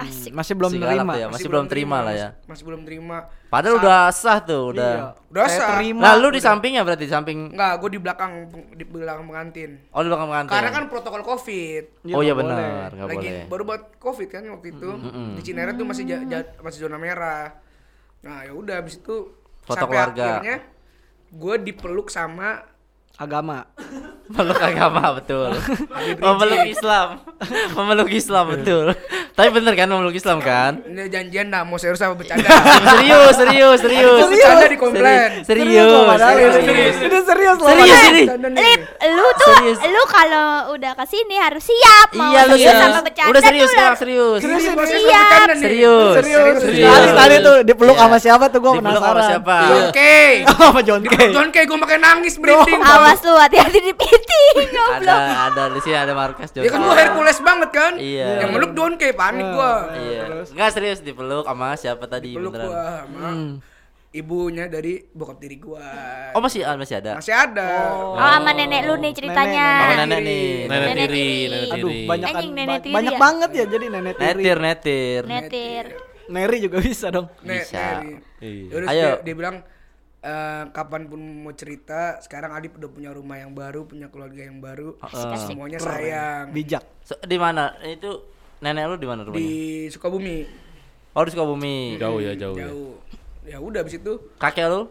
[0.00, 0.32] Asik.
[0.32, 1.26] Masih belum Masih tuh ya.
[1.28, 2.28] Masih belum terima lah ya.
[2.32, 3.18] Masih, masih belum terima.
[3.52, 5.12] Padahal udah sah tuh, udah.
[5.12, 5.28] Iya.
[5.28, 5.68] Udah Saya sah.
[5.76, 6.00] terima.
[6.00, 8.32] Nah, lu di sampingnya berarti di samping Enggak, gue di belakang
[8.72, 9.70] di belakang pengantin.
[9.92, 10.52] Oh, di belakang pengantin.
[10.56, 11.84] Karena kan protokol Covid.
[12.16, 13.44] Oh iya benar, enggak Lagi boleh.
[13.52, 14.90] baru buat Covid kan waktu itu.
[15.36, 16.04] Di Cinere tuh masih
[16.64, 17.60] masih zona merah.
[18.24, 19.36] Nah, ya udah habis itu
[19.68, 20.24] Foto sampai keluarga.
[20.40, 20.56] akhirnya
[21.28, 22.64] gue dipeluk sama
[23.18, 23.66] Agama.
[24.28, 25.56] Meluk agama betul.
[26.20, 27.24] Memeluk Islam.
[27.72, 28.92] Memeluk Islam betul.
[29.32, 30.84] Tapi bener kan memeluk Islam kan?
[30.84, 32.44] Ini janjian dah mau serius apa bercanda.
[32.92, 34.20] serius, serius, serius.
[34.22, 35.30] Bercanda di komplain.
[35.40, 36.84] Serius, serius, ini.
[36.92, 37.24] serius.
[37.24, 37.68] Serius loh.
[37.72, 38.26] Serius nih.
[38.52, 39.78] Lip, lu tuh Serius.
[39.88, 42.84] lu kalau udah ke sini harus siap mau Iya lu serius serius.
[42.84, 44.38] sama bercanda Udah serius tuh sekarang serius.
[44.44, 45.48] Serius nih, bos, Siap.
[45.56, 46.12] Serius.
[46.20, 46.54] Serius.
[46.60, 46.84] Serius.
[46.84, 48.04] Tadi tadi tuh dipeluk Iya.
[48.04, 49.30] sama siapa tuh gua Dipeluk sama penasaran.
[49.32, 49.56] siapa?
[49.88, 50.16] Oke.
[50.60, 51.28] Sama John Kay.
[51.32, 52.76] John Kay gue makai nangis berinding.
[53.08, 55.20] Awas lu hati-hati di piting Ada goblok.
[55.48, 57.92] ada di sini ada Markas Ya kan gue Hercules banget kan.
[57.96, 58.44] Iya.
[58.44, 59.72] Yang meluk John Kay panik gua.
[59.94, 60.22] Iya.
[60.44, 62.68] Enggak serius dipeluk sama siapa tadi Peluk beneran?
[62.68, 63.28] gua sama
[64.08, 65.84] ibunya dari bokap tiri gua.
[66.32, 67.20] Oh masih ah, masih ada.
[67.20, 67.68] Masih ada.
[67.92, 69.68] Oh, sama nenek lu nih ceritanya.
[69.78, 70.48] Sama nenek nih.
[70.64, 71.44] Nenek Nenek tiri, tiri.
[71.46, 72.06] nenek Aduh, tiri.
[72.08, 73.20] banyak Anjing, nenek tiri banyak ya?
[73.20, 74.26] banget ya jadi nenek tiri.
[74.34, 75.22] Netir netir.
[75.24, 75.84] Netir.
[76.28, 77.26] Neri juga bisa dong.
[77.40, 78.04] Bisa.
[78.40, 78.84] Iya.
[78.86, 79.08] Ayo.
[79.22, 79.56] Dia bilang
[80.22, 84.58] eh, kapan pun mau cerita, sekarang Adip udah punya rumah yang baru, punya keluarga yang
[84.58, 84.98] baru,
[85.46, 86.50] semuanya sayang.
[86.50, 86.82] Bijak.
[87.06, 87.78] So, di mana?
[87.82, 88.26] Itu
[88.58, 89.42] nenek lu di mana rumahnya?
[89.42, 90.68] Di Sukabumi,
[91.18, 91.98] Oh di Sukabumi.
[91.98, 92.70] Jauh ya, jauh ya.
[92.70, 92.94] jauh.
[93.48, 94.86] Ya udah abis itu Kakek lu?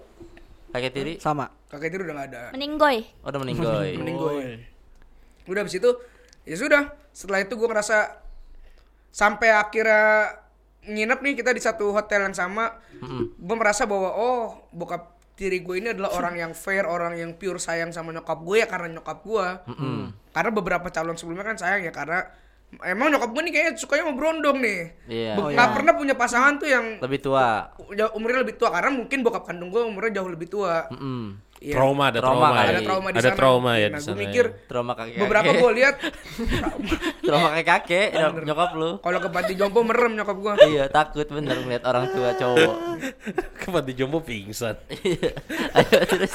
[0.74, 1.14] Kakek tiri?
[1.24, 1.48] Sama.
[1.68, 2.42] kakek tiri udah gak ada.
[2.56, 2.98] Meninggoy.
[3.24, 3.90] Oh, udah meninggoy.
[4.02, 4.64] Meninggoy.
[5.48, 5.92] Udah abis itu,
[6.44, 6.84] ya sudah.
[7.12, 8.24] Setelah itu gue ngerasa
[9.12, 10.36] sampai akhirnya
[10.88, 12.80] nginep nih kita di satu hotel yang sama,
[13.36, 17.56] gue merasa bahwa oh bokap tiri gue ini adalah orang yang fair, orang yang pure
[17.58, 19.46] sayang sama nyokap gue ya karena nyokap gue.
[20.34, 22.26] Karena beberapa calon sebelumnya kan sayang ya karena
[22.84, 24.82] emang nyokap gue nih kayaknya sukanya mau berondong nih.
[25.08, 25.34] Iya.
[25.38, 27.70] Be- nggak pernah punya pasangan tuh yang Lebih tua.
[27.96, 30.90] jauh- umurnya lebih tua karena mungkin bokap kandung gue umurnya jauh lebih tua.
[30.92, 31.47] Mm.
[31.58, 31.74] Iya.
[31.74, 32.62] Trauma, ada Trauma trauma, kali.
[32.62, 32.70] ya.
[32.70, 33.34] Ada trauma di Ada sana.
[33.36, 34.20] trauma ya Nah, di gue sana.
[34.20, 34.68] mikir ya.
[34.68, 35.18] Trauma kakek.
[35.18, 35.96] beberapa gue lihat
[37.26, 38.08] Trauma kakek kakek
[38.44, 38.90] nyokap lu.
[38.98, 40.54] kalau ke panti jompo merem nyokap gue.
[40.68, 42.74] iya takut bener ngeliat orang tua cowok.
[43.60, 44.78] Kapan di Jompo pingsan.
[44.88, 45.32] Iya.
[45.74, 46.34] Ayo terus.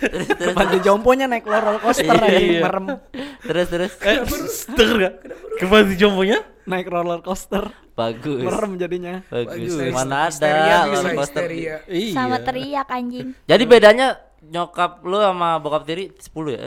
[0.00, 0.52] Terus terus.
[0.52, 2.60] Panti jomponya naik roller coaster aja Iya.
[2.60, 2.84] merem.
[3.40, 3.92] Terus terus.
[4.00, 4.18] Eh,
[4.72, 5.14] denger gak?
[5.58, 6.38] Kapan di Jomponya?
[6.64, 8.42] Naik roller coaster Bagus.
[8.42, 9.22] merem jadinya.
[9.28, 9.68] Bagus.
[9.70, 9.94] Bagus.
[9.94, 10.50] Mana ada
[10.90, 11.44] roller coaster.
[11.46, 11.76] Iya.
[12.10, 13.36] Sama teriak anjing.
[13.44, 14.16] Jadi bedanya
[14.46, 16.62] nyokap lu sama bokap tiri 10 ya?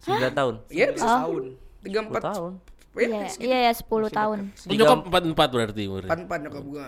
[0.00, 0.54] 9 tahun.
[0.68, 1.42] Iya bisa tahun.
[1.80, 2.22] Tiga 10 empat.
[2.24, 2.52] tahun.
[2.90, 4.38] Iya, iya ya 10 tahun.
[4.66, 6.08] Lu nyokap empat empat berarti umurnya.
[6.08, 6.86] Empat empat nyokap gue.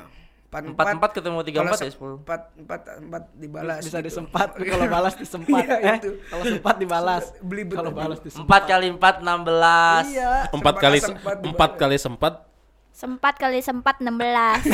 [0.52, 2.20] Empat 4 4 ketemu 3 4 ya 10.
[2.20, 3.80] Empat empat empat dibalas.
[3.80, 4.06] Bisa gitu.
[4.06, 5.64] disempat kalau balas disempat.
[5.64, 6.10] Iya, eh, itu.
[6.28, 7.24] kalau sempat dibalas.
[7.40, 7.78] Beli betul.
[7.80, 8.60] Kalau balas disempat.
[8.64, 10.12] 4 kali 4 16.
[10.12, 10.32] Iya.
[10.44, 11.80] Empat Sempat kali sempat di empat bawah.
[11.80, 12.34] kali sempat.
[12.92, 14.68] Sempat kali sempat 16.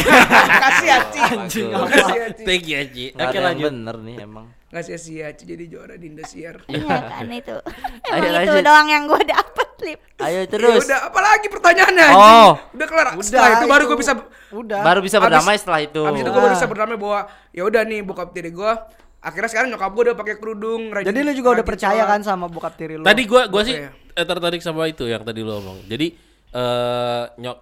[0.59, 1.21] Kasih Aci.
[1.23, 1.69] Anjing.
[1.71, 2.43] Kasih Aci.
[2.43, 3.05] Thank you Aji.
[3.15, 3.71] Nggak Oke ada yang lanjut.
[3.71, 4.47] bener nih emang.
[4.69, 6.61] Ngasih si Aci jadi juara di Indosiar.
[6.67, 7.57] Iya kan itu.
[8.13, 8.65] Ayo, Emang itu lanjut.
[8.65, 10.01] doang yang gue dapet lip.
[10.19, 10.85] Ayo Ya terus.
[10.85, 12.13] udah apalagi pertanyaannya Oh.
[12.13, 12.75] anjing.
[12.75, 13.07] Udah kelar.
[13.19, 13.89] Setelah itu baru itu.
[13.89, 14.13] gue bisa
[14.51, 14.81] Udah.
[14.83, 16.03] Baru bisa Abis- berdamai setelah itu.
[16.03, 18.73] Abis itu gue baru bisa berdamai bahwa ya udah nih bokap tiri gue
[19.19, 22.45] akhirnya sekarang nyokap gue udah pakai kerudung rajin- Jadi lu juga udah percaya kan sama
[22.47, 23.03] bokap tiri lu?
[23.03, 23.89] Tadi gua gua sih Oke.
[24.15, 25.81] eh, tertarik sama itu yang tadi lu omong.
[25.85, 26.13] Jadi
[26.51, 27.57] eh nyok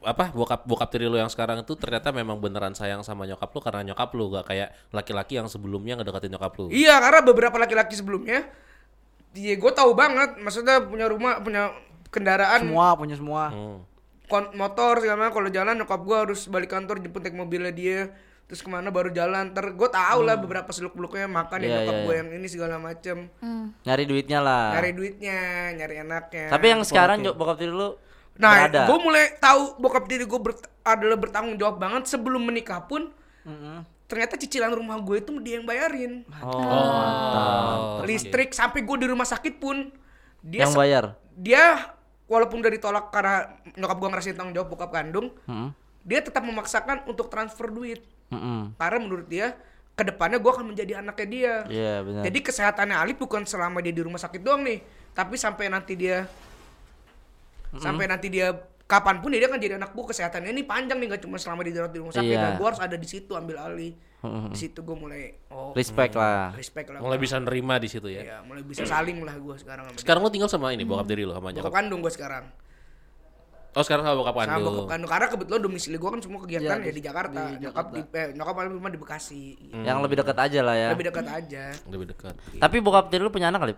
[0.00, 3.60] apa bokap bokap tiri lu yang sekarang itu ternyata memang beneran sayang sama nyokap lu
[3.60, 6.66] karena nyokap lu gak kayak laki-laki yang sebelumnya ngedeketin nyokap lu.
[6.68, 8.48] Iya karena beberapa laki-laki sebelumnya
[9.30, 11.70] dia gue tahu banget maksudnya punya rumah punya
[12.08, 13.42] kendaraan semua punya semua.
[13.48, 13.78] Hmm.
[14.24, 18.12] kon- motor segala macam kalau jalan nyokap gue harus balik kantor jemput naik mobilnya dia
[18.44, 21.74] terus ke mana baru jalan ter gue tahu lah beberapa seluk beluknya makan ya Iya,
[21.78, 22.18] nyokap iya, gue iya.
[22.18, 23.16] yang ini segala macem
[23.84, 24.72] Nyari duitnya lah.
[24.72, 25.38] nyari duitnya
[25.76, 28.00] nyari enaknya Tapi yang sekarang bokap tiri lu
[28.38, 28.86] nah berada.
[28.86, 30.40] gue mulai tahu bokap diri gue
[30.80, 33.10] adalah bertanggung jawab banget sebelum menikah pun
[34.04, 38.06] ternyata cicilan rumah gue itu dia yang bayarin Oh, mantap.
[38.06, 39.90] listrik sampai gue di rumah sakit pun
[40.40, 41.04] dia Yang bayar.
[41.34, 41.92] dia
[42.24, 45.68] walaupun udah ditolak karena nyokap gue ngerasin tanggung jawab bokap kandung Heeh.
[46.02, 48.72] dia tetap memaksakan untuk transfer duit Heeh.
[48.72, 49.58] karena menurut dia
[49.92, 52.22] ke depannya gue akan menjadi anaknya dia Iya, benar.
[52.22, 54.78] jadi kesehatannya Alif bukan selama dia di rumah sakit doang nih
[55.10, 56.24] tapi sampai nanti dia
[57.74, 61.22] sampai nanti dia kapan pun dia akan jadi anak gue kesehatannya ini panjang nih gak
[61.22, 62.40] cuma selama dirawat di rumah sakit Iya.
[62.40, 63.92] nah, gue harus ada di situ ambil alih
[64.48, 66.50] di situ gue mulai oh Respect lah.
[66.52, 68.24] respect lah Mulai bisa nerima di situ ya.
[68.24, 70.00] ya mulai bisa saling lah gue sekarang sama dia.
[70.00, 71.72] Sekarang lu tinggal sama ini bokap tiri lu sama bokap nyokap.
[71.74, 72.44] kandung gue sekarang
[73.70, 74.74] Oh, sekarang sama bokap sama kandung.
[74.74, 78.00] bokap kandung karena kebetulan domisili gue kan semua kegiatan Iya, ya di Jakarta nyokap di
[78.10, 79.42] eh, nyokap paling rumah di Bekasi
[79.78, 80.88] Yang lebih dekat aja lah ya.
[80.90, 82.34] lebih dekat aja Lebih dekat.
[82.56, 83.74] Tapi bokap tiri lu punya anak kali?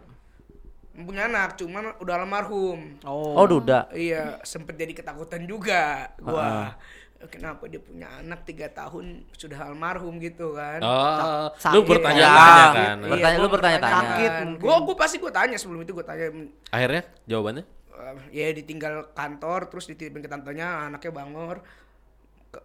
[0.92, 3.32] Punya anak cuman udah almarhum Oh.
[3.34, 3.86] Oh, duda.
[3.90, 6.74] Iya, sempet jadi ketakutan juga gua.
[7.22, 10.80] Kenapa dia punya anak tiga tahun sudah almarhum gitu kan?
[10.80, 11.88] Oh, Sa- lu sakit.
[11.90, 12.24] bertanya-tanya
[12.56, 12.72] Ya.
[12.72, 12.96] kan.
[12.98, 13.96] Ber- Bertanya- lu bertanya-tanya.
[14.00, 14.30] Sakit.
[14.56, 16.32] Gua gua pasti gua tanya sebelum itu gua tanya
[16.70, 17.64] Akhirnya jawabannya?
[17.92, 21.60] eh, ya ditinggal kantor terus dititipin ke tantenya anaknya bangor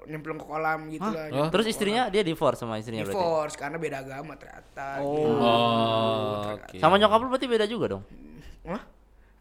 [0.09, 1.29] nyemplung ke kolam gitu lah.
[1.29, 1.49] Oh.
[1.53, 3.17] Terus istrinya dia divorce sama istrinya berarti.
[3.17, 4.87] divorce karena beda agama ternyata.
[5.01, 6.77] Oh, oke.
[6.81, 8.03] Sama nyokap lu berarti beda juga dong.
[8.65, 8.81] Hah?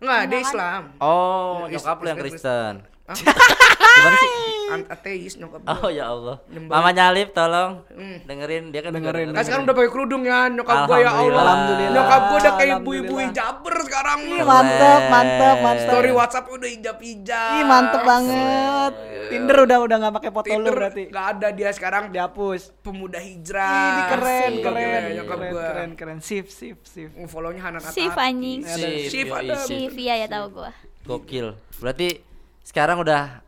[0.04, 0.82] Enggak, dia Islam.
[1.00, 2.72] Oh, nyokap lu yang Islam Kristen.
[3.94, 4.30] Gimana sih?
[4.74, 5.88] Ateis nyokap Oh gua.
[5.88, 6.36] ya Allah.
[6.48, 6.72] Nyembah.
[6.74, 8.18] Mamanya Alif tolong Hmm.
[8.22, 9.30] dengerin dia kan Dengerin.
[9.30, 11.30] Kan sekarang udah pakai kerudung ya nyokap gua ya Allah.
[11.38, 11.94] Alhamdulillah.
[11.94, 14.18] Nyokap gua udah kayak ibu-ibu hijaber sekarang.
[14.24, 15.86] Ih, mantep, mantep, mantep.
[15.86, 17.52] Story WhatsApp udah hijab-hijab.
[17.54, 18.92] Ih, mantep banget.
[19.24, 21.02] Tinder udah udah nggak pakai foto lu Tinder berarti.
[21.06, 22.60] nggak ada dia sekarang Dihapus.
[22.76, 23.86] pemuda hijrah.
[23.86, 25.62] Ini keren, keren, Iya, nyokap keren, gua.
[25.64, 26.18] keren, keren.
[26.18, 27.14] Sip, sip, sip.
[27.24, 28.26] Follow-nya Hanan Sif Atat.
[28.26, 28.60] anjing.
[28.60, 29.54] Sip, Sip ada.
[29.60, 29.92] sip.
[29.92, 30.70] Via ya tahu gua.
[31.04, 31.54] Gokil.
[31.78, 32.18] Berarti
[32.60, 33.44] sekarang udah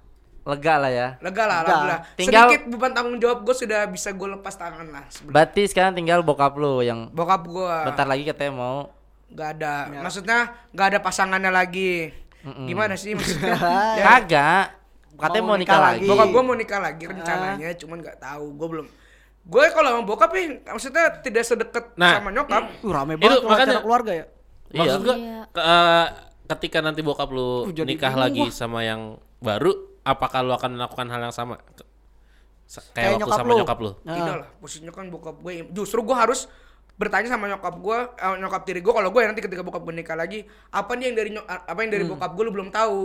[0.47, 1.09] lega lah ya.
[1.19, 1.65] Lega lah, Lega.
[1.65, 2.01] alhamdulillah.
[2.15, 5.05] Tinggal- Sedikit beban tanggung jawab gue sudah bisa gue lepas tangan lah.
[5.09, 5.35] sebenarnya.
[5.35, 8.79] Berarti sekarang tinggal bokap lu yang Bokap gue bentar lagi katanya mau
[9.27, 10.39] nggak ada, maksudnya
[10.71, 12.15] nggak ada pasangannya lagi.
[12.63, 13.59] Gimana sih maksudnya?
[13.99, 14.65] ya, kagak.
[15.13, 15.99] Katanya Mau mau nikah nikah lagi.
[15.99, 16.09] lagi.
[16.09, 18.45] bokap gue mau nikah lagi rencananya, cuman nggak tahu.
[18.55, 18.87] Gue belum.
[19.43, 22.19] Gue kalau sama bokap ya, maksudnya tidak sedekat Nah.
[22.19, 22.63] sama nyokap.
[22.79, 24.25] Uh, rame Itu banget kalau makanya- keluarga ya.
[24.69, 24.79] Iya.
[24.79, 25.39] Maksud gua Iya.
[25.49, 26.07] ke- eh,
[26.49, 28.53] ketika nanti bokap lu Uh, jadi nikah bingung lagi gua.
[28.53, 29.03] sama yang
[29.39, 29.73] baru,
[30.07, 31.59] apakah lu akan melakukan hal yang sama?
[31.59, 33.59] Kayak Kayak waktu nyokap sama lu.
[33.59, 33.91] nyokap lu.
[34.01, 34.15] Nah.
[34.17, 35.53] Tidak lah, posisinya kan bokap gue.
[35.71, 36.51] Justru gue harus
[36.93, 38.91] bertanya sama nyokap gue, eh, nyokap tiri gue.
[38.91, 41.91] Kalau gue nanti ketika bokap gue nikah lagi, apa nih yang dari nyok- apa yang
[41.93, 42.13] dari Hmm.
[42.13, 43.01] bokap gue lu belum tahu.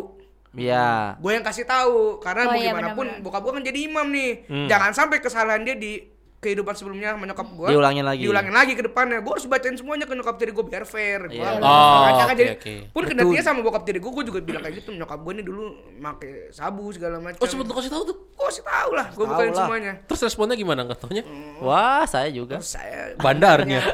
[0.51, 1.15] Iya.
[1.15, 3.23] gue yang kasih tahu karena Oh mau iya, gimana pun benar-benar.
[3.23, 4.67] bokap gue kan jadi imam nih Hmm.
[4.67, 6.11] jangan sampai kesalahan dia di
[6.41, 8.25] kehidupan sebelumnya sama nyokap gue Diulangin lagi.
[8.25, 11.38] diulangin lagi ke depannya gue harus bacain semuanya ke nyokap tiri gue biar fair gue
[11.38, 11.62] Iya.
[11.62, 12.73] Oh, kan oke, jadi oke.
[12.89, 15.63] pun kendatinya sama bokap tiri gue gue juga bilang kayak gitu nyokap gue nih dulu
[15.95, 18.17] make sabu segala macam Oh, sempet lu kasih tahu tuh.
[18.17, 19.58] gue kasih tahu lah gue bukain lah.
[19.60, 21.23] semuanya Terus responnya gimana nggak taunya?
[21.60, 22.58] Wah, saya juga.
[22.58, 23.80] Terus saya Bandarnya.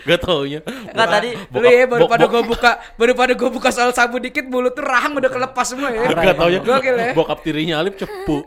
[0.00, 0.60] Gak taunya.
[0.64, 4.42] Enggak tadi lu ya baru pada gue buka baru pada gue buka soal sabu dikit
[4.44, 6.60] mulut tuh rahang udah kelepas semua ya Gak taunya.
[6.62, 7.12] Ya.
[7.12, 8.46] Bokap tirinya Alif cepu.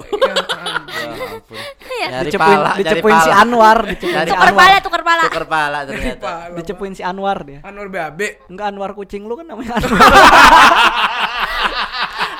[2.03, 3.35] Nyari Dicepuin, pala, nyari dicepuin si pala.
[3.37, 4.61] Anwar, dicepuin Nyari si Tukar Anwar.
[4.61, 5.23] pala, tukar pala.
[5.25, 6.17] Tuker pala ternyata.
[6.19, 6.55] Pala.
[6.55, 7.59] Dicepuin si Anwar dia.
[7.61, 9.99] Anwar BAB Enggak Anwar kucing lu kan namanya Anwar.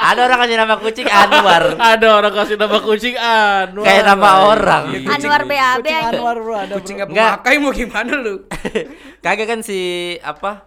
[0.02, 1.64] Ada orang kasih nama kucing Anwar.
[1.78, 3.86] Ada orang kasih nama kucing Anwar.
[3.86, 4.84] Kayak nama orang.
[4.92, 5.08] Iya.
[5.14, 6.06] Anwar BAB kucing.
[6.10, 7.38] Anwar bro ada kucing Enggak.
[7.38, 8.36] pemakai mau gimana lu
[9.24, 9.78] Kagak kan si
[10.20, 10.66] apa?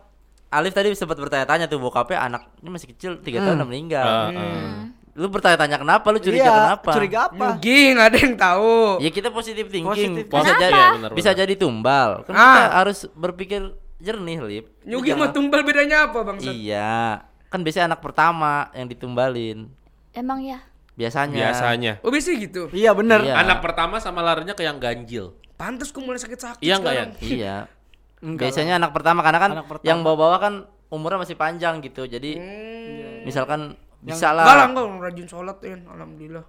[0.48, 4.06] Alif tadi sempat bertanya-tanya tuh bokapnya anaknya masih kecil 3 tahun udah meninggal.
[4.30, 4.93] Hmm.
[5.14, 6.06] Lu bertanya-tanya kenapa?
[6.10, 6.90] Lu curiga Iya, kenapa?
[6.90, 7.46] Curiga apa?
[7.56, 9.86] Nggak ada yang tahu Ya kita positif thinking.
[9.86, 11.40] Positif bisa jadi Iya, benar, bisa benar.
[11.40, 12.10] jadi tumbal.
[12.26, 12.42] Kan Ah.
[12.42, 13.62] kita harus berpikir
[13.96, 14.64] jernih, Lip.
[14.82, 16.36] Nyugi sama tumbal bedanya apa bang?
[16.40, 17.22] Iya.
[17.46, 19.70] Kan biasanya anak pertama yang ditumbalin.
[20.10, 20.58] Emang ya.
[20.94, 21.38] Biasanya.
[21.50, 21.92] Biasanya.
[22.02, 22.62] Oh biasanya gitu.
[22.70, 23.22] Iya bener.
[23.22, 23.34] Iya.
[23.38, 25.38] Anak pertama sama larinya ke yang ganjil.
[25.54, 26.82] Pantes gue mulai sakit-sakit Iya.
[27.20, 27.56] Iya.
[28.24, 29.86] Enggak Biasanya anak pertama karena kan Anak pertama.
[29.86, 30.54] yang bawa-bawa kan
[30.88, 32.02] umurnya masih panjang gitu.
[32.04, 33.22] Jadi Hmm.
[33.22, 34.66] misalkan bisa Enggak lah lah.
[34.68, 36.44] enggak rajin sholat ya, alhamdulillah.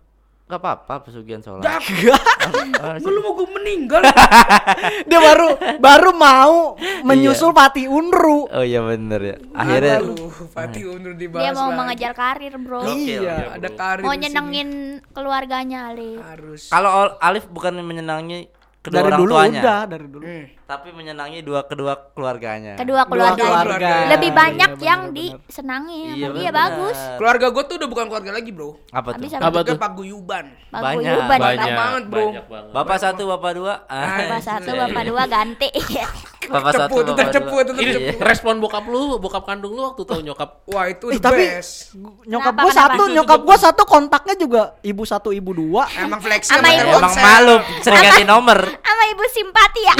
[0.45, 1.65] Gak apa-apa pesugihan sholat.
[1.65, 1.81] Dah,
[2.77, 4.05] Ah, lu mau gue meninggal?
[5.09, 8.45] Dia baru baru mau menyusul Pati Unru.
[8.45, 9.35] Oh iya bener ya.
[9.51, 11.77] Akhirnya Aduh, Fatih undur dibahas Dia mau lagi.
[11.79, 12.79] mengejar karir, Bro.
[12.83, 13.25] Gokil.
[13.25, 13.57] Iya.
[13.57, 14.69] Ada karir Mau nyenengin
[15.09, 16.21] keluarganya, Ali.
[16.21, 16.69] harus.
[16.69, 18.45] kalau Alif bukan menyenangi
[18.85, 20.23] kedua Dari orang dulu tuanya, udah, dari dulu.
[20.23, 20.45] Hmm.
[20.65, 22.73] tapi menyenangi dua kedua keluarganya.
[22.75, 23.53] Kedua keluarganya.
[23.57, 23.89] keluarga.
[24.13, 25.15] Lebih Iya, banyak bener, yang bener.
[25.41, 25.97] disenangi.
[25.97, 26.53] Iya, Iya, bener.
[26.53, 26.97] bagus.
[27.17, 28.69] Keluarga gue tuh udah bukan keluarga lagi bro.
[28.89, 29.25] Apa tuh?
[29.25, 29.77] Habis Apa tuh?
[29.77, 30.45] paguyuban.
[30.69, 31.73] Banyak, Banyak, banyak.
[31.75, 32.25] banget, bro.
[32.29, 32.71] banyak banget.
[32.71, 33.73] Bapak satu, bapak dua.
[33.85, 35.09] Ah, Bapak satu, iya, bapak iya.
[35.09, 35.69] dua ganti.
[36.47, 37.93] Bapak Cepu, satu, tetap cepu, tetap Iya.
[37.95, 38.15] cepu.
[38.19, 40.49] Respon bokap lu, bokap kandung lu waktu tahu nyokap.
[40.67, 41.93] Wah itu Eh the tapi best.
[42.23, 42.91] nyokap Kenapa, gua kenapa?
[42.91, 45.83] satu, nyokap gua satu kontaknya juga ibu satu, ibu dua.
[45.95, 46.91] Emang fleksi Sama ibu.
[46.91, 48.59] Emang malu sering ganti nomor.
[48.61, 49.95] Sama ibu simpati ya.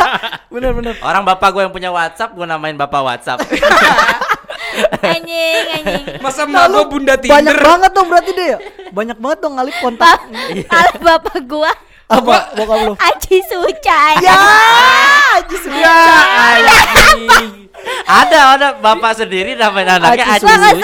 [0.52, 0.94] Bener bener.
[0.98, 3.38] Orang bapak gue yang punya WhatsApp, gue namain bapak WhatsApp.
[5.00, 6.04] anjing, anjing.
[6.18, 7.22] Masa emak gue bunda Banyak
[7.54, 7.56] Tinder?
[7.60, 8.46] banget dong berarti dia.
[8.46, 8.58] ya?
[8.90, 10.18] Banyak banget dong ngalip kontak.
[10.66, 11.70] Kalau bapak gua
[12.08, 12.92] Apa bokap lu?
[12.98, 14.18] Aji Sucai.
[14.18, 14.34] Ya,
[15.50, 15.98] Haji ya.
[18.02, 20.82] Ada, ada bapak sendiri namain anaknya Aci Aci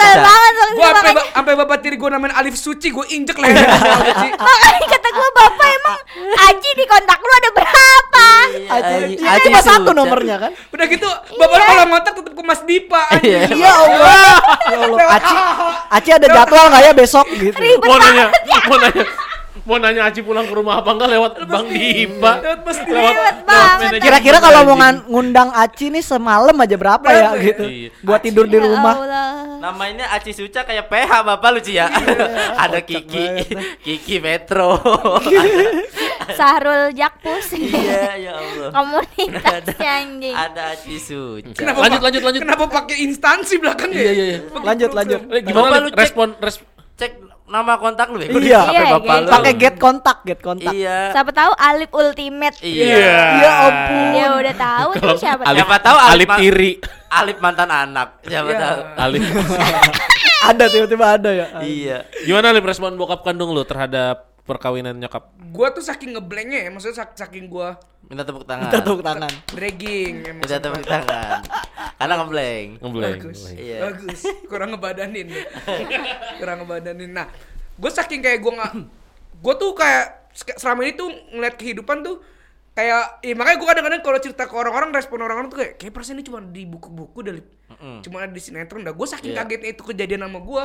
[0.73, 4.27] Gua sampai sampai bapak tiri gue namain Alif Suci gue injek leher Suci.
[4.33, 5.97] makanya kata gua bapak emang
[6.41, 8.27] Aji di kontak lu ada berapa?
[8.47, 9.93] Aji, Aci- ini Aci cuma satu Suca.
[9.93, 10.51] nomornya kan?
[10.67, 13.39] Udah gitu bapak kalau ngontak tetep ke Mas Dipa Iya.
[13.51, 14.35] Ya Allah.
[15.13, 15.35] Aci,
[15.91, 17.55] Aci ada jadwal nggak ya besok gitu?
[17.55, 18.59] Ribet Mau nanya, banget ya.
[18.65, 19.03] mau nanya,
[19.67, 22.31] mau nanya Aci pulang ke rumah apa enggak lewat Bang Dipa.
[22.39, 22.77] Lewat Mas.
[22.79, 23.77] Lewat lewat banget.
[23.83, 24.75] manajer Kira-kira kalau mau
[25.11, 27.47] ngundang Aci nih semalam aja berapa ya Berapa ya?
[27.51, 27.63] gitu?
[27.67, 27.89] Iya.
[27.99, 28.95] Buat tidur di Ya rumah.
[29.59, 31.91] Namanya Aci Suca kayak PH bapak lu Ci ya.
[32.63, 33.25] Ada Kiki,
[33.85, 34.79] Kiki Metro.
[36.39, 37.55] Sahrul Jakpus.
[37.55, 38.69] Iya, ya Allah.
[38.71, 40.35] Komunitasnya anjing.
[40.35, 41.51] Ada Aci Suca.
[41.51, 42.41] Kenapa Lanjut, lanjut, lanjut.
[42.47, 43.99] Kenapa pakai instansi belakangnya?
[43.99, 44.39] Iya, iya, iya.
[44.63, 45.19] Lanjut lanjut.
[45.27, 46.63] Eh, gimana respon res
[46.97, 47.11] Cek
[47.47, 48.27] nama kontak lu ya?
[48.29, 48.59] Iya.
[48.61, 49.23] HP Iya, bapak gitu.
[49.23, 49.31] lu.
[49.31, 50.73] Pakai get kontak, get kontak.
[50.75, 51.15] Iya.
[51.15, 52.57] Siapa tahu Alip Ultimate.
[52.59, 53.07] Iya.
[53.39, 54.07] Ya ampun.
[54.13, 55.55] Ya udah tahu tuh siapa tahu.
[55.55, 56.71] Siapa tahu Alip, Alip tiri.
[57.07, 58.19] Alip mantan anak.
[58.21, 58.59] Siapa Iya.
[58.59, 58.79] tahu.
[58.99, 59.21] Alip.
[60.51, 61.47] ada tiba-tiba ada ya.
[61.63, 61.97] Iya.
[62.21, 65.27] Gimana Lip respon bokap kandung lu terhadap perkawinan nyokap?
[65.51, 68.65] Gua tuh saking ngeblanknya ya, maksudnya sak- saking gua Minta tepuk tangan.
[68.65, 69.31] Kita tepuk tangan.
[69.49, 71.43] dragging emang Minta tepuk tangan.
[71.93, 72.69] Karena ngeblank.
[72.79, 73.19] Ngebleng.
[73.19, 73.77] bagus Iya.
[73.83, 75.27] bagus kurang ngebadanin
[76.35, 77.27] kurang ngebadanin nah
[77.73, 78.73] gue saking kayak gue nggak
[79.37, 80.05] gue tuh kayak
[80.55, 82.21] selama ini tuh ngeliat kehidupan tuh
[82.71, 86.13] kayak ya makanya gue kadang-kadang kalau cerita ke orang-orang respon orang-orang tuh kayak kayak persen
[86.13, 87.41] ini cuma di buku-buku dari
[87.99, 89.41] cuma ada di sinetron dah gue saking Iya.
[89.43, 90.63] kagetnya itu kejadian sama gue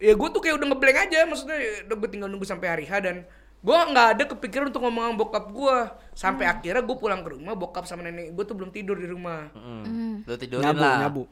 [0.00, 2.84] ya gue tuh kayak udah ngeblank aja maksudnya ya udah gue tinggal nunggu sampai hari
[2.84, 3.16] H dan
[3.60, 5.76] gue nggak ada kepikiran untuk ngomong sama bokap gue
[6.14, 9.52] sampai akhirnya gue pulang ke rumah bokap sama nenek gue tuh belum tidur di rumah
[9.52, 10.24] Mm.
[10.24, 10.96] Lu tidurin Nyabu, lah.
[10.98, 11.22] nyabu.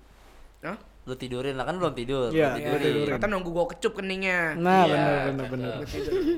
[0.61, 0.77] Hah?
[1.03, 2.29] Lu tidurin lah kan belum tidur.
[2.29, 3.05] Iya, Lu Ya, tidurin.
[3.09, 4.93] ternyata nunggu gue kecup keningnya Nah, Iya.
[4.93, 5.73] benar benar benar.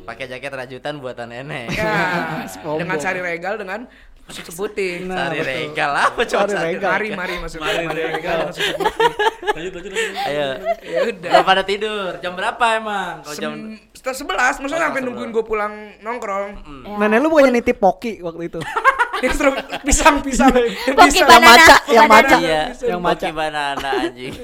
[0.07, 1.67] Pakai jaket rajutan buatan nenek.
[1.75, 2.47] Ya,
[2.79, 3.91] dengan sari regal dengan
[4.27, 5.05] susu putih.
[5.05, 6.91] Nah, Sari regal apa coba Sari regal.
[6.93, 9.09] Mari, mari maksudnya sari regal susu putih.
[9.51, 10.15] Lanjut lanjut lanjut.
[10.23, 10.49] Ayo.
[10.81, 11.31] Ya udah.
[11.31, 12.11] Udah pada tidur.
[12.19, 13.15] Jam berapa emang?
[13.23, 13.53] Kalau jam
[13.91, 15.07] Setelah sebelas, maksudnya sampai sebelas.
[15.11, 16.49] nungguin gue pulang nongkrong.
[16.87, 16.97] Ya.
[16.99, 18.61] Nenek lu bukannya nitip poki waktu itu.
[19.21, 19.53] Dia suruh
[19.85, 20.49] pisang-pisang.
[20.49, 22.25] Poki Yang banana, maca, yang banana.
[22.25, 22.37] maca.
[22.41, 23.21] iya, Yang maca.
[23.21, 24.35] Poki banana anjing.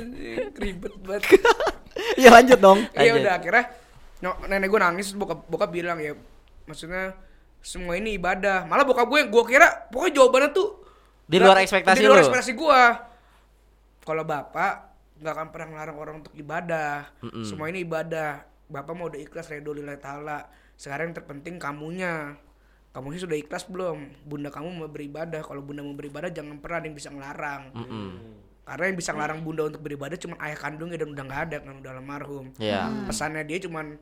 [0.52, 1.22] Ribet banget.
[2.14, 2.78] Ya lanjut dong.
[2.92, 3.24] Iya Lanjut.
[3.24, 3.64] udah akhirnya
[4.46, 6.12] nenek gue nangis bokap bokap bilang ya
[6.64, 7.16] maksudnya
[7.66, 8.62] semua ini ibadah.
[8.62, 10.68] Malah bokap gue gue kira pokoknya jawabannya tuh
[11.26, 12.22] Di luar ekspektasi Di luar lu.
[12.22, 12.80] ekspektasi gue.
[14.00, 14.74] Kalau bapak
[15.16, 17.10] nggak akan pernah ngelarang orang untuk ibadah.
[17.42, 18.46] Semua ini ibadah.
[18.66, 20.46] Bapak mau udah ikhlas redo lillahi taala.
[20.74, 22.38] Sekarang yang terpenting kamunya.
[22.94, 24.22] Kamunya sudah ikhlas belum?
[24.22, 25.42] Bunda kamu mau beribadah.
[25.42, 27.62] Kalau bunda mau beribadah jangan pernah ada yang bisa ngelarang.
[28.62, 31.74] Karena yang bisa ngelarang bunda untuk beribadah cuma ayah kandungnya dan udah nggak ada kan
[31.78, 33.06] udah almarhum Iya.
[33.06, 33.94] pesannya dia cuman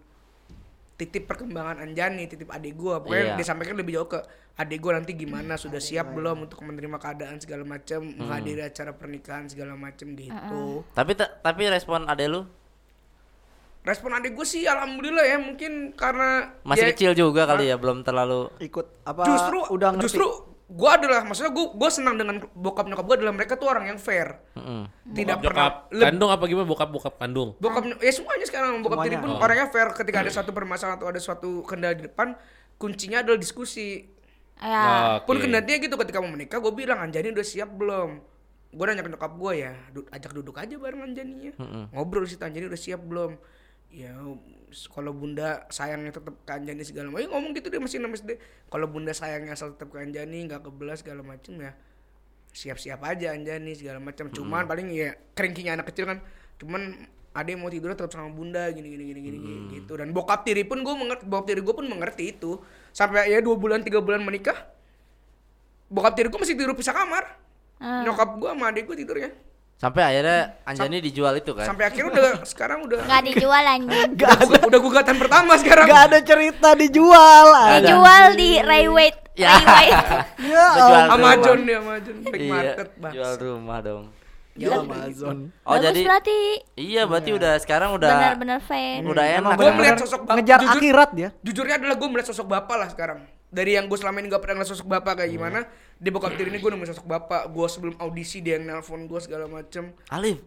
[0.94, 2.98] titip perkembangan Anjani, titip adik gua.
[2.98, 3.36] Pokoknya Iya.
[3.36, 4.22] dia sampaikan lebih jauh ke
[4.54, 9.44] adik gua nanti gimana, sudah siap belum untuk menerima keadaan segala macam, menghadiri acara pernikahan
[9.44, 10.86] segala macam gitu.
[10.88, 12.46] Tapi ta- tapi respon ade lu
[13.84, 18.00] Respon adik gua sih alhamdulillah ya, mungkin karena masih ya, kecil juga kali ya, belum
[18.00, 20.04] terlalu Ikut apa Justru udah ngerti.
[20.08, 20.26] justru
[20.74, 23.96] gua adalah maksudnya gua gua senang dengan bokap nyokap gua adalah mereka tuh orang yang
[23.96, 24.42] fair.
[24.52, 24.90] Mm-mm.
[25.06, 25.68] Tidak Bokap pernah
[26.02, 27.54] kandung apa gimana bokap bokap kandung?
[27.56, 29.38] bokap ya semuanya sekarang bokap tiri pun Oh.
[29.38, 32.34] orangnya fair ketika ada suatu permasalahan atau ada suatu kendala di depan
[32.76, 34.10] kuncinya adalah diskusi
[34.56, 35.18] Ya.
[35.18, 35.26] Oke.
[35.26, 38.22] pun kendatinya gitu ketika mau menikah gue bilang Anjani udah siap belum
[38.70, 41.52] gue nanya ke nyokap gue ya du- ajak duduk aja bareng Anjaninya
[41.90, 43.34] ngobrol sih Anjani udah siap belum
[43.94, 44.10] ya
[44.90, 47.22] kalau bunda sayangnya tetap ke Anjani segala macam.
[47.22, 48.30] Ya, ngomong gitu dia masih namanya SD.
[48.66, 51.78] Kalau bunda sayangnya asal tetap ke Anjani nggak kebelas segala macam ya
[52.54, 56.22] siap-siap aja Anjani segala macam cuman paling ya keringkingnya anak kecil kan
[56.62, 59.98] cuman ada yang mau tidur tetap sama bunda gini gini gini gini gini, gitu.
[59.98, 62.62] Dan bokap tiri pun gue mengerti bokap tiri gue pun mengerti itu.
[62.94, 64.54] Sampai ya dua bulan tiga bulan menikah
[65.90, 67.26] bokap tiri gue masih tidur pisah kamar.
[67.82, 69.34] Nyokap gue sama adik gue tidurnya
[69.76, 71.66] sampai akhirnya Anjani dijual itu kan.
[71.66, 74.10] sampai akhirnya udah sekarang udah Nggak dijual anjing.
[74.14, 77.46] udah, gu- udah gugatan pertama sekarang Gak ada cerita dijual.
[77.50, 77.78] Ada.
[77.82, 79.16] Dijual di Rayweight.
[79.34, 79.50] Ya.
[79.52, 79.98] Rayweight.
[80.44, 84.04] Ya, Jual Amazon dia Amazon big Iya, market bang jual rumah dong.
[84.54, 85.36] ya Amazon.
[85.60, 86.38] Oh Bagus jadi berarti
[86.76, 89.02] iya berarti udah sekarang udah benar-benar fair.
[89.02, 89.52] udah enak.
[89.52, 89.74] Kan?
[89.74, 91.28] melihat sosok bapak ngejar jujur- akhirat ya.
[91.40, 93.18] jujurnya adalah gue melihat sosok bapak lah sekarang
[93.54, 95.62] dari yang gue selama ini gak pernah ngeliat sosok bapak kayak gimana
[95.94, 99.20] di bokap tiri ini gue nemuin sosok bapak gue sebelum audisi dia yang nelpon gue
[99.22, 100.42] segala macem Alif,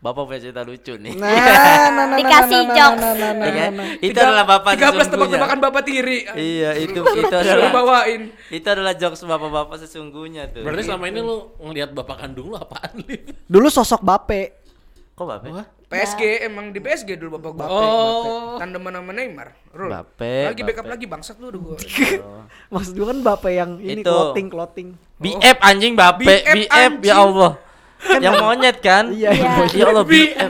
[0.00, 1.12] Bapak punya cerita lucu nih.
[1.12, 3.00] Nah, nah, nah, Dikasih nah, nah, jokes.
[3.04, 3.72] nah, nah, nah, Iya kan?
[3.76, 3.88] nah.
[4.00, 5.12] Itu adalah bapak 13 sesungguhnya.
[5.12, 10.64] tebak-tebakan bapak tiri Iya, itu itu adalah bawain itu adalah jokes bapak-bapak sesungguhnya tuh.
[10.64, 12.96] Berarti selama ini lu ngelihat bapak kandung lu apaan?
[13.44, 14.64] Dulu sosok Bape.
[15.12, 15.79] Kok bapak?
[15.90, 18.54] PSG emang di PSG dulu bapak gue Oh.
[18.56, 19.90] tandeman sama Neymar Rul.
[19.90, 20.92] Bape, lagi backup Bape.
[20.94, 21.76] lagi bangsat lu udah gue
[22.72, 24.06] Maksud gua kan Bape yang ini Itu.
[24.06, 24.88] clothing clothing.
[25.16, 27.02] BF anjing bape, BF BF, anjing.
[27.02, 27.52] ya Allah.
[28.16, 29.04] Yang monyet kan?
[29.10, 29.50] Iya, Iya.
[29.68, 30.48] Ya Allah, BF.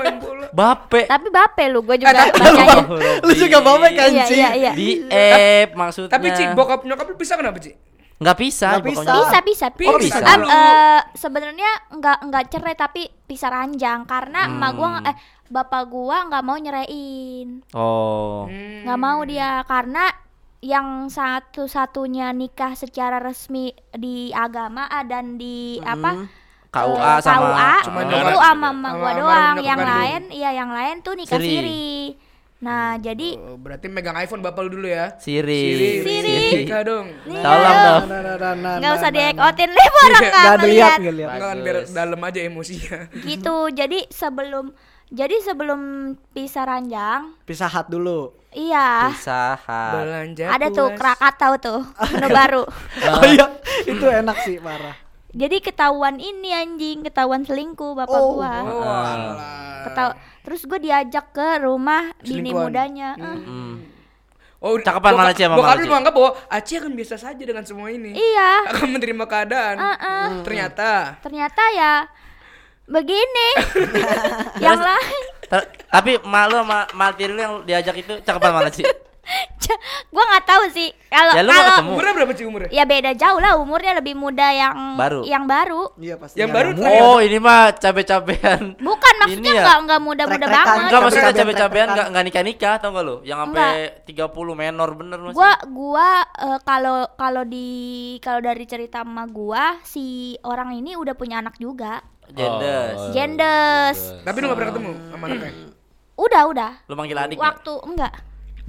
[0.50, 1.00] Bape.
[1.04, 2.78] Tapi bape lu, gue juga tapi- bacanya.
[3.18, 4.34] Lu juga Bape kan, Iya, Ci?
[4.36, 4.72] iya, iya.
[4.72, 6.10] BF maksudnya.
[6.10, 7.72] tapi Ci bokap nyokap lu bisa kenapa Ci?
[8.20, 9.00] Nggak bisa, Nggak bisa.
[9.00, 9.16] pokoknya.
[9.16, 9.66] Bisa, bisa.
[9.88, 10.20] Oh, bisa.
[10.20, 10.46] Dulu.
[10.46, 14.54] eh, sebenarnya nggak nggak cerai tapi pisah ranjang karena Hmm.
[14.54, 15.16] emak gua eh
[15.48, 17.64] bapak gua nggak mau nyeraiin.
[17.72, 18.44] Oh.
[18.44, 18.84] Hmm.
[18.84, 20.04] nggak mau dia karena
[20.60, 26.28] yang satu-satunya nikah secara resmi di agama dan di apa
[26.68, 31.00] KUA eh, sama KUA Cuma itu sama emak gua doang yang lain iya yang lain
[31.00, 31.48] tuh nikah Siri.
[31.50, 31.88] siri,
[32.60, 36.04] nah jadi Oh, berarti megang iPhone bapak lu dulu ya Siri.
[36.04, 37.40] Siri Nikah dong Iya.
[37.40, 38.02] Tolong dong.
[38.04, 40.98] Nah, nah, nah, nah, nggak nah, usah nah, diekotin deh orang nggak Nggak ada lihat,
[41.00, 41.28] lihat.
[41.30, 44.66] Enggak kan biar dalam aja emosinya gitu jadi sebelum
[45.10, 45.80] Jadi sebelum
[46.30, 48.30] pisah ranjang, Pisah hat dulu.
[48.54, 49.10] iya.
[49.10, 49.90] Pisahan.
[49.98, 50.94] Belanja Ada tuh.
[50.94, 51.80] Krakatau tuh,
[52.14, 52.62] menu baru.
[53.10, 53.46] Oh iya,
[53.82, 54.94] itu enak sih parah.
[55.30, 58.34] Jadi ketahuan ini anjing, ketahuan selingkuh bapak Oh.
[58.34, 58.54] gua.
[58.66, 59.34] Oh.
[59.86, 60.08] Ketau
[60.42, 63.14] terus gue diajak ke rumah bini mudanya.
[63.14, 63.38] Eh.
[63.38, 63.74] Hmm.
[64.60, 67.64] Oh, Cakapan mana, Ci, sama Bokap Mama, lu menganggap bahwa Aci akan biasa saja dengan
[67.64, 68.12] semua ini.
[68.12, 68.68] Iya.
[68.68, 69.76] Akan menerima keadaan.
[69.80, 70.24] Heeh.
[70.44, 71.94] Ternyata Ternyata ya
[72.84, 73.48] begini.
[74.64, 78.70] yang lain Ter- tapi mak lu sama mak tiri lu yang diajak itu cakapan mana
[78.70, 78.84] sih?
[80.08, 81.90] Gua nggak tahu sih kalau Ya, lu nggak kalau ketemu.
[81.92, 82.70] umurnya berapa sih umurnya?
[82.70, 85.20] ya beda jauh lah umurnya lebih muda yang Baru.
[85.22, 86.36] yang baru Iya pasti.
[86.36, 86.80] Yang baru nyamuk.
[86.80, 87.02] terakhir.
[87.04, 88.62] Oh, ini mah cabe-cabean.
[88.80, 89.62] bukan maksudnya Ini ya?
[89.62, 90.66] nggak nggak muda-muda Trek-trekan.
[90.66, 91.88] banget Enggak maksudnya Cabe-cabean, cabe-cabean trek-trekan.
[91.90, 93.16] enggak enggak nikah-nikah tau enggak lu?
[93.22, 93.70] Yang sampai
[94.04, 95.36] 30 menor bener masih.
[95.36, 96.08] gua gua
[96.40, 97.68] eh, kalau kalau di
[98.18, 100.04] kalau dari cerita emak gua si
[100.42, 102.94] orang ini udah punya anak juga Jendes.
[102.96, 103.98] Oh, Jendes.
[104.20, 105.52] Tapi lu gak pernah ketemu sama anaknya?
[106.16, 107.46] udah udah Lu manggil adik nggak?
[107.46, 108.12] waktu enggak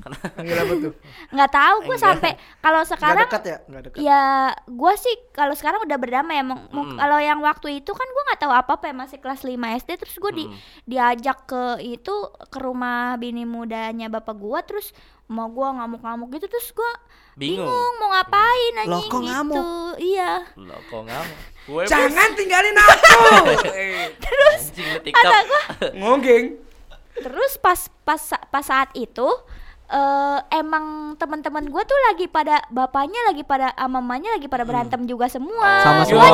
[0.02, 0.94] Panggil apa tuh?
[1.30, 3.98] nggak tahu gue sampai kalau Nggak sekarang dekat ya, nggak dekat.
[4.00, 4.24] ya
[4.64, 8.40] gue sih kalau sekarang udah berdamai emang Mu- kalau yang waktu itu kan gue nggak
[8.40, 10.46] tahu apa apa ya masih kelas 5 SD terus gue di
[10.86, 14.90] diajak ke itu ke rumah bini mudanya bapak gue terus
[15.26, 16.92] mau gue ngamuk-ngamuk gitu terus gue
[17.34, 17.64] Bingung.
[17.64, 19.94] bingung mau ngapain Loh, anjing kok gitu ngamuk?
[19.98, 21.40] iya Lo kok ngamuk?
[21.62, 22.98] Gue Jangan tinggalin aku.
[25.02, 25.24] TikTok.
[25.24, 25.62] ada gue
[25.96, 26.46] ngogeng.
[27.14, 29.28] terus pas pas pas saat itu
[29.92, 35.04] eh emang teman-teman gue tuh lagi pada bapaknya lagi pada sama mamanya lagi pada berantem
[35.04, 36.28] juga semua Sama Gua- semua.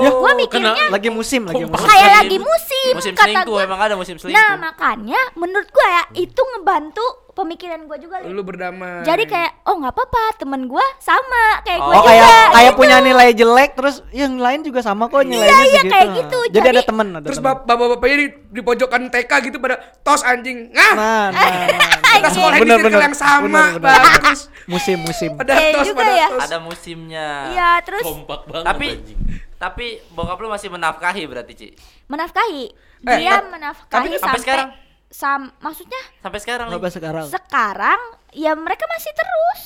[0.00, 1.82] Ya, gua mikirnya lagi musim, lagi musim.
[1.82, 3.66] kayak lagi musim, Musim kata selingkuh gua.
[3.66, 4.38] emang ada musim selingkuh.
[4.38, 8.20] Nah makanya menurut gua ya itu ngebantu pemikiran gua juga.
[8.22, 9.02] Lu berdamai.
[9.02, 12.08] Jadi kayak oh nggak apa-apa temen gua sama kayak gua Oh juga.
[12.08, 12.78] kayak kayak gitu.
[12.78, 15.90] punya nilai jelek terus yang lain juga sama kok nilainya iya, segitu.
[15.90, 16.38] kayak gitu.
[16.50, 20.70] Jadi, ada Jadi- temen ada Terus bapak-bapaknya di, di pojokan TK gitu pada tos anjing.
[20.70, 20.92] Ngah.
[20.94, 21.96] Nah, nah, nah.
[22.12, 23.72] Kita sekolah di Bener, yang sama.
[23.72, 24.02] Bener, bener.
[24.20, 24.40] Bagus.
[24.64, 25.30] Musim musim.
[25.34, 26.28] Pada Iya tos, juga pada ya.
[26.28, 26.42] tos.
[26.44, 27.28] Ada musimnya.
[27.50, 29.18] Iya terus Kompak banget Tapi anjing.
[29.56, 31.68] tapi bokap lu masih menafkahi berarti, Ci.
[32.06, 32.64] menafkahi.
[33.02, 34.68] Eh, Dia menafkahi tapi sampai sampai sekarang?
[35.12, 36.74] Sam maksudnya Sampai sekarang nih.
[36.74, 37.26] Sampai sekarang.
[37.28, 38.00] sekarang
[38.32, 39.60] ya mereka masih terus.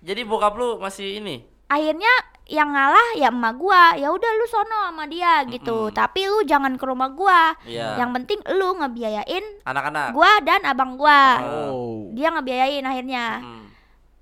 [0.00, 1.46] Jadi bokap lu masih ini.
[1.66, 2.10] Akhirnya
[2.44, 6.74] yang ngalah ya emak gua ya udah lu sono sama dia gitu tapi lu jangan
[6.74, 8.00] ke rumah gua Iya.
[8.00, 10.10] yang penting lu ngebiayain Anak-anak.
[10.10, 12.08] gua dan abang gua Oh.
[12.10, 13.68] dia ngebiayain akhirnya Hmm.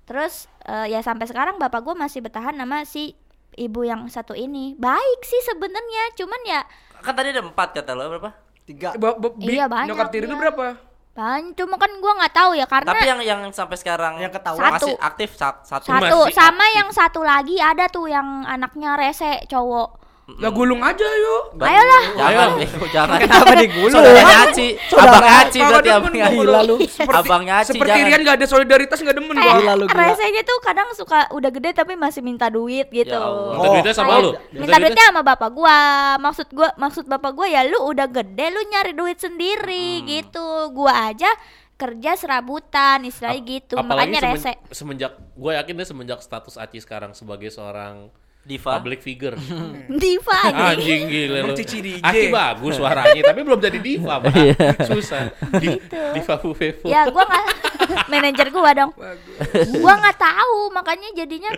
[0.03, 3.15] terus eh, ya sampai sekarang bapak gua masih bertahan sama si
[3.55, 6.61] ibu yang satu ini baik sih sebenarnya cuman ya
[6.99, 8.35] Kan tadi ada empat kata lo berapa?
[8.67, 8.91] Tiga.
[8.93, 10.29] Ba- ba- bi- Iya, banyak Nyokap tiri dia.
[10.29, 10.67] itu berapa?
[11.17, 14.69] ban cuma kan gua nggak tahu ya karena Tapi yang yang sampai sekarang Yang ketahuan.
[14.69, 14.85] Satu.
[14.85, 15.89] masih aktif sa- satu.
[15.89, 16.77] satu Masih sama aktif.
[16.77, 19.97] yang satu lagi ada tuh yang anaknya rese cowok
[20.29, 21.55] Lah gulung aja yuk.
[21.57, 23.15] ayolah Jangan, Bego, jangan.
[23.23, 23.95] Kenapa digulung?
[23.95, 26.35] Saudaranya Aci, abangnya Aci berarti gua Aci.
[26.35, 26.75] Gila lu.
[26.83, 28.07] Seperti, Abangnya Aci seperti jangan.
[28.11, 29.53] Rian gak ada solidaritas gak demen gua.
[29.55, 30.03] Gila lu, gila.
[30.03, 33.55] resenya tuh kadang suka udah gede tapi masih minta duit gitu Ya Allah.
[33.55, 34.31] Minta duitnya sama lu.
[34.51, 35.77] minta duitnya sama bapak gua
[36.17, 39.63] maksud gua maksud bapak gua ya lu udah gede lu nyari duit sendiri
[39.97, 40.05] Hmm.
[40.11, 41.31] gitu gua aja
[41.73, 46.77] kerja serabutan istilahnya gitu Apalagi makanya semen- rese semenjak gue yakin deh semenjak status Aci
[46.77, 48.09] sekarang sebagai seorang
[48.47, 48.79] Diva.
[48.79, 49.35] public figure.
[50.01, 50.55] diva anjing.
[50.55, 51.43] Anjing gila lu.
[51.43, 51.99] Emang Cici DJ.
[51.99, 54.33] Aci bagus suaranya tapi belum jadi diva, Pak.
[54.87, 55.35] Susah.
[55.53, 55.75] Di,
[56.15, 56.87] diva Fufevo.
[56.87, 57.45] ya gua nggak
[58.11, 58.91] manajer gua dong
[59.77, 61.51] gua nggak tahu makanya jadinya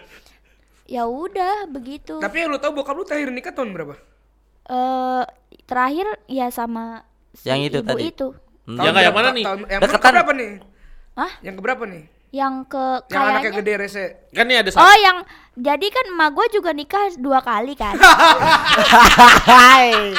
[0.84, 3.94] ya udah begitu Tapi yang lu tahu bokap lu terakhir nikah tahun berapa?
[4.66, 5.24] eh
[5.64, 8.04] terakhir ya sama si Yang itu ibu tadi?
[8.08, 8.28] itu
[8.66, 8.78] Hmm.
[8.80, 9.46] Yang kayak mana nih?
[9.46, 10.12] Tahun, yang Deketan.
[10.14, 10.50] berapa nih?
[11.12, 11.32] Hah?
[11.42, 12.04] Yang keberapa nih?
[12.30, 14.06] Yang ke Yang anaknya kayaknya gede rese.
[14.30, 15.18] Kan nih ada Oh yang
[15.56, 17.98] jadi kan emak gue juga nikah dua kali kan
[19.52, 20.14] Hai.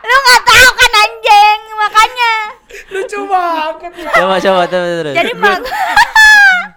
[0.00, 2.34] Lu nggak tahu kan anjing makanya
[2.90, 3.74] Lucu banget.
[4.10, 5.14] Coba coba terus terus.
[5.14, 5.58] Jadi emak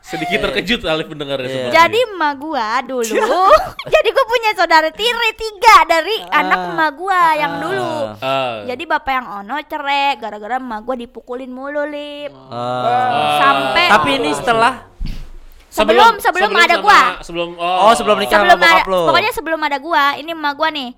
[0.07, 1.55] Sedikit terkejut Alif mendengarnya Iya.
[1.61, 3.43] seperti jadi emak gua dulu
[3.93, 8.15] Jadi gue punya saudara tiri tiga dari anak emak gua yang dulu Ah.
[8.67, 13.37] Jadi bapak yang ono cerai gara-gara emak gua dipukulin mulu lip Oh.
[13.37, 14.73] Sampai Tapi ini setelah
[15.69, 17.01] sebelum- sebelum ada sama- gua.
[17.21, 18.37] Sebelum Oh, sebelum nikah.
[18.37, 19.01] sebelum sama bokap ada, lu.
[19.05, 20.89] pokoknya sebelum ada gua ini emak gua nih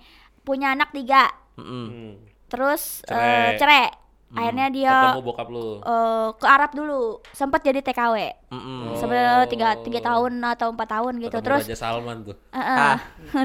[0.42, 1.30] punya anak tiga.
[1.54, 2.16] Hmm.
[2.48, 3.22] terus Cerai.
[3.22, 3.86] eh, cerai
[4.32, 5.78] akhirnya dia Ketemu bokap lu.
[5.78, 8.16] eh, ke Arab dulu sempat jadi TKW
[8.48, 8.96] Mm-mm.
[8.96, 12.34] sebenarnya tiga tiga tahun atau empat tahun gitu Ketemu terus Raja Salman tuh.
[12.50, 12.96] eh, eh,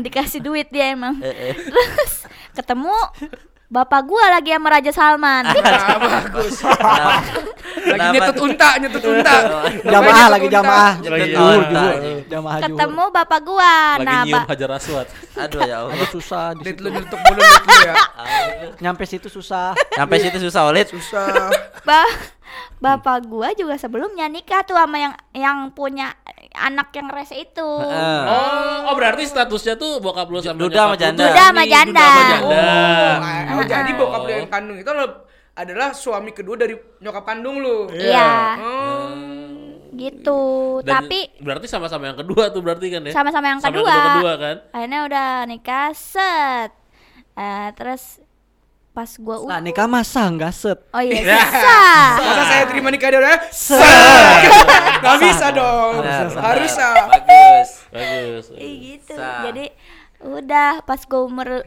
[0.04, 1.54] dikasih duit dia emang Eh, eh.
[1.58, 2.94] terus ketemu
[3.66, 6.08] bapak gua lagi sama Raja Salman Kenapa?
[7.84, 9.34] Lagi nyetut unta, nyetut unta.
[9.82, 10.92] Jamaah Nyetut lagi jamaah.
[11.04, 11.62] Lagi Juhur.
[12.24, 12.68] Jamaah juhur.
[12.70, 15.06] ketemu bapak gua Lagi nah nyium Hajar Aswad.
[15.36, 15.92] Aduh ya Allah.
[15.92, 16.82] Aduh susah di Dit situ.
[16.82, 17.94] lu nyetuk mulu dit lu ya.
[18.80, 19.76] Nyampe situ susah.
[19.90, 20.86] Sampai situ susah Olid.
[20.88, 21.52] Susah.
[21.82, 22.16] ba-
[22.78, 26.12] bapak gua juga sebelumnya nikah tuh sama yang yang punya
[26.56, 28.22] anak yang rese itu Heeh.
[28.24, 31.22] Oh, oh berarti statusnya tuh bokap lu sama Duda sama janda.
[31.24, 31.90] Duda sama janda.
[31.92, 32.62] Duda sama janda.
[33.44, 35.22] Oh, oh, jadi bokap lu yang kandung itu adalah-
[35.54, 37.86] adalah suami kedua dari nyokap kandung lu.
[37.90, 39.10] iya Oh.
[39.92, 40.40] gitu
[40.80, 43.12] Dan tapi berarti sama-sama yang kedua tuh berarti kan ya?
[43.12, 43.94] sama-sama yang Sama kedua.
[44.12, 44.56] kedua kan?
[44.70, 46.70] akhirnya udah nikah set
[47.34, 48.22] Eh, terus
[48.94, 50.78] pas gua Nah, nikah masa enggak set.
[50.86, 53.38] oh iya susah Masa saya terima nikah dia udah?
[55.00, 55.92] Gak bisa dong.
[55.98, 56.94] Benar, Harus benar.
[56.94, 57.06] ah.
[57.10, 57.68] Bagus.
[57.90, 58.44] Bagus.
[58.56, 59.42] Ih, gitu Sah.
[59.44, 59.64] jadi
[60.22, 61.66] udah pas gue umur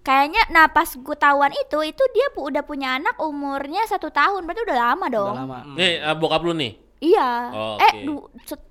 [0.00, 4.42] kayaknya nah pas gue tahuan itu itu dia pu- udah punya anak umurnya satu tahun
[4.42, 5.58] berarti udah lama dong Udah lama.
[5.72, 6.72] Nih, ah, bokap lu nih.
[7.00, 8.00] iya Oh, eh oke.
[8.02, 8.69] du- set-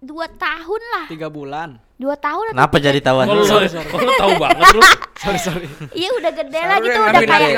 [0.00, 1.76] dua tahun lah Tiga bulan.
[1.94, 3.26] dua tahun atau Kenapa jadi tawan?
[3.28, 3.60] Oh, lu, oh,
[4.00, 4.80] lu tahu banget lu.
[5.14, 5.66] Sorry, sorry.
[5.92, 7.52] iya udah gede lah gitu udah kayak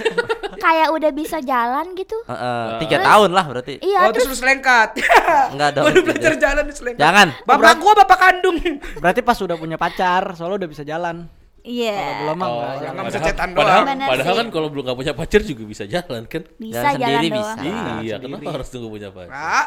[0.64, 3.76] kayak udah bisa jalan gitu Heeh, tiga tahun lah berarti.
[3.80, 4.96] iya Oh terus terus lu selengkat.
[5.52, 5.84] Enggak dong.
[5.84, 7.00] Baru belajar jalan di selengkat.
[7.00, 7.28] Jangan.
[7.44, 8.56] Bapak gua bapak kandung.
[8.96, 11.28] Berarti pas udah punya pacar, soalnya udah bisa jalan.
[11.60, 13.86] iya Belum mah Oh, enggak jangan bisa cetan padahal, doang.
[13.86, 14.40] Bener padahal sih.
[14.40, 16.42] kan kalau belum gak punya pacar juga bisa jalan kan?
[16.56, 17.92] bisa Jalan jalan sendiri doang bisa.
[18.00, 19.28] iya, kenapa harus tunggu punya pacar?
[19.28, 19.66] Pak,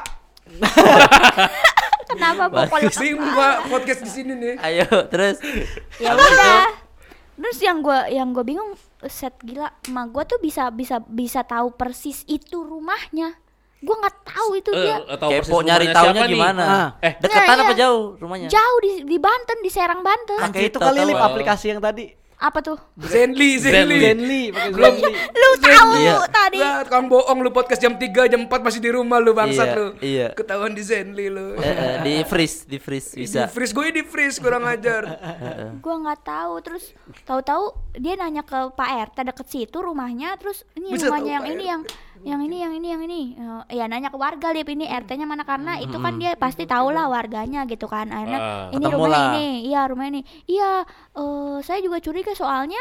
[2.07, 4.55] kenapa pokoknya sih gua podcast di sini nih.
[4.59, 5.39] Ayo, terus.
[5.97, 6.67] ya udah
[7.41, 8.77] terus yang gue yang gue bingung
[9.09, 13.33] set gila emak gue tuh bisa bisa bisa tahu persis itu rumahnya
[13.81, 16.29] gue nggak tahu itu dia Eh, tahu persis Kepo nyari nih?
[16.29, 16.61] gimana?
[16.61, 16.87] Ah.
[17.01, 17.79] Eh, Deketan Nah, apa iya.
[17.81, 18.45] jauh rumahnya?
[18.45, 22.13] jauh di di Banten di Serang Banten Pakai itu Kita kali lip aplikasi yang tadi.
[22.41, 24.01] Apa tuh Zenly, Zenly.
[24.01, 24.93] Zenly, pakai Belum.
[24.95, 25.13] Zenly.
[25.31, 26.15] lu tahu Iya.
[26.27, 29.67] tadi Lah, tukang bohong lu podcast jam 3, jam 4 masih di rumah lu bangsat
[29.67, 29.87] Iya, lu.
[30.01, 30.27] iya.
[30.33, 31.53] Ketahuan di Zenly lu.
[31.55, 33.45] Eh, eh, di freeze, di freeze bisa.
[33.45, 35.05] Di freeze gue di freeze kurang ajar.
[35.77, 36.83] gue nggak tahu terus
[37.21, 37.63] tahu-tahu
[37.93, 41.61] dia nanya ke Pak RT deket situ rumahnya terus ini Bisa rumahnya yang Pak ini
[41.61, 41.69] RT.
[41.69, 41.81] yang
[42.23, 43.21] yang ini yang ini yang ini.
[43.35, 45.43] Eh, ya nanya ke warga lihat ini RT-nya mana?
[45.43, 48.09] Karena itu kan dia pasti tahu lah warganya gitu kan.
[48.09, 48.75] Akhirnya Ah.
[48.75, 49.47] ini rumah ini.
[49.69, 50.21] Iya rumah ini.
[50.45, 50.85] Iya
[51.17, 52.79] eh, saya juga curiga soalnya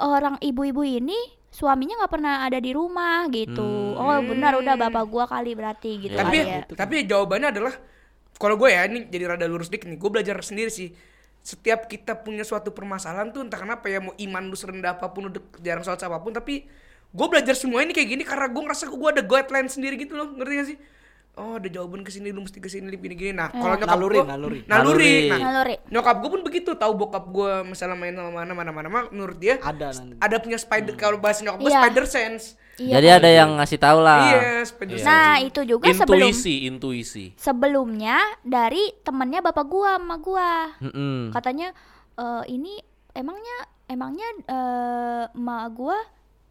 [0.00, 1.16] orang ibu-ibu ini
[1.50, 3.98] suaminya nggak pernah ada di rumah gitu.
[3.98, 6.62] Oh benar udah bapak gua kali berarti gitu tapi ya.
[6.64, 7.74] tapi jawabannya adalah
[8.40, 10.00] kalau gue ya ini jadi rada lurus dikit nih.
[10.00, 10.96] Gue belajar sendiri sih.
[11.44, 15.28] Setiap kita punya suatu permasalahan tuh entah kenapa ya mau iman lu serendah apa pun
[15.28, 16.64] udah jarang sholat apa pun tapi
[17.10, 20.30] gue belajar semua ini kayak gini karena gue ngerasa gue ada guideline sendiri gitu loh
[20.32, 20.78] ngerti gak sih
[21.32, 24.16] oh ada jawaban ke sini lu mesti ke sini gini gini nah kalau nyokap Naluri,
[24.16, 24.60] gua- naluri.
[24.64, 25.74] naluri nah Naluri.
[25.88, 29.34] nyokap gue pun begitu tahu bokap gue misalnya main sama mana mana mana mana menurut
[29.36, 30.18] dia Ada nanti.
[30.18, 31.80] ada punya spider kalau bahasa nyokap gue Iya.
[31.80, 32.44] spider sense
[32.76, 34.20] Iya, Jadi ada yang ngasih tahu lah.
[34.26, 37.24] iya spider sense nah itu juga sebelum Intuisi, intuisi.
[37.34, 41.28] sebelumnya dari temennya bapak gua sama gua Mm-mm.
[41.30, 41.76] katanya
[42.14, 42.80] "Eh, ini
[43.12, 45.98] emangnya emangnya eh, emak gua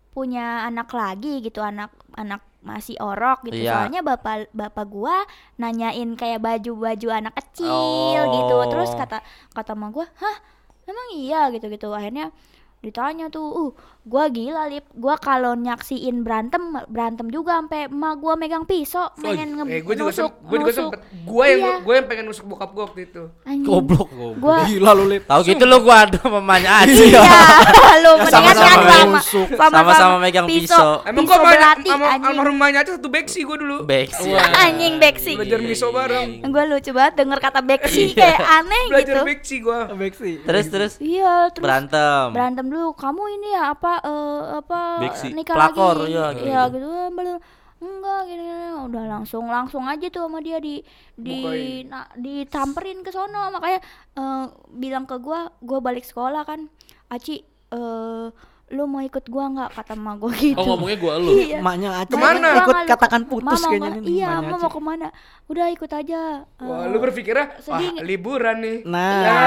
[0.09, 3.71] punya anak lagi gitu anak anak masih orok gitu Iya.
[3.87, 5.23] soalnya bapak bapak gua
[5.55, 8.67] nanyain kayak baju baju anak kecil gitu Oh.
[8.67, 10.37] terus kata kata emak gua hah
[10.83, 12.35] emang iya gitu gitu akhirnya
[12.79, 13.71] ditanya tuh uh
[14.09, 19.53] gua gila lip gua kalau nyaksiin berantem berantem juga sampai emak gua megang pisau pengen
[19.61, 20.81] eh nge- gue juga nusuk gue juga nusuk.
[20.89, 21.73] sempet gue yang Iya.
[21.79, 23.63] gue yang pengen nusuk bokap gue waktu itu Anjing.
[23.63, 24.07] Goblok.
[24.35, 25.23] gua Gila lu lip.
[25.23, 26.89] Tahu gitu lu gua ada mamanya aja.
[26.91, 27.21] Iya,
[27.99, 29.47] lu mendingan kan sama nusuk.
[29.53, 31.03] Sama-sama megang pisau.
[31.03, 34.29] emang pisau gue sama sama almarhumahnya aja satu beksi gue dulu Beksi.
[34.33, 39.21] anjing beksi belajar miso bareng gue lucu banget denger kata beksi kayak aneh belajar gitu
[39.23, 40.31] beksi gue Beksi.
[40.41, 42.31] Terus terus iya terus berantem.
[42.31, 45.27] berantem dulu kamu ini ya apa eh, apa Beksi.
[45.35, 46.45] nikah Pelakor, lagi iya, gitu.
[46.47, 47.37] Iya, gitu belum
[47.79, 48.67] enggak gini, gini.
[48.91, 50.83] udah langsung langsung aja tuh sama dia di
[51.15, 51.87] di Bukain.
[51.87, 53.79] nah, ditamperin ke sono makanya
[54.19, 54.45] eh,
[54.75, 56.67] bilang ke gua gua balik sekolah kan
[57.09, 57.41] Aci
[57.73, 58.27] eh
[58.69, 61.33] lu mau ikut gua nggak kata emak gua gitu Oh ngomongnya gua lu.
[61.33, 61.57] Iya.
[61.57, 62.47] Emaknya aja Ke mana?
[62.47, 64.05] Gua ikut katakan putus Ma mau kayaknya nih.
[64.11, 65.07] Iya, emaknya mau ke mana?
[65.45, 66.21] Udah ikut aja.
[66.55, 69.41] wah Eh, lu berpikirnya wah sedih liburan nih Nah, Iya,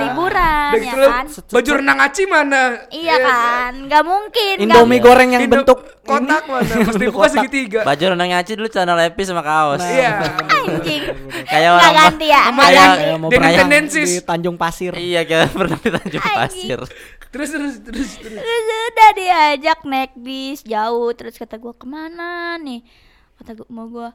[0.00, 1.24] liburan Udah ya gitu lu, kan?
[1.50, 4.54] baju renang aci mana Iya kan, nggak mungkin.
[4.58, 5.02] Indomie mungkin.
[5.02, 7.32] goreng yang Indo- bentuk kotak mana pasti buka Kotak.
[7.34, 9.80] segitiga Baju renangnya Aci dulu celana lepis sama kaos.
[9.82, 11.02] iya Anjing.
[11.44, 12.42] Kayak Nggak orang ganti ya.
[12.48, 14.08] Kayak mau berayang tendensis.
[14.10, 14.92] di Tanjung Pasir.
[14.94, 16.22] Iya kayak pernah di Tanjung.
[16.24, 16.80] Pasir.
[17.26, 21.10] terus terus terus terus Terus udah diajak naik bis jauh.
[21.10, 22.86] Terus kata gua ke mana nih?
[23.34, 24.14] Kata gua mau gua.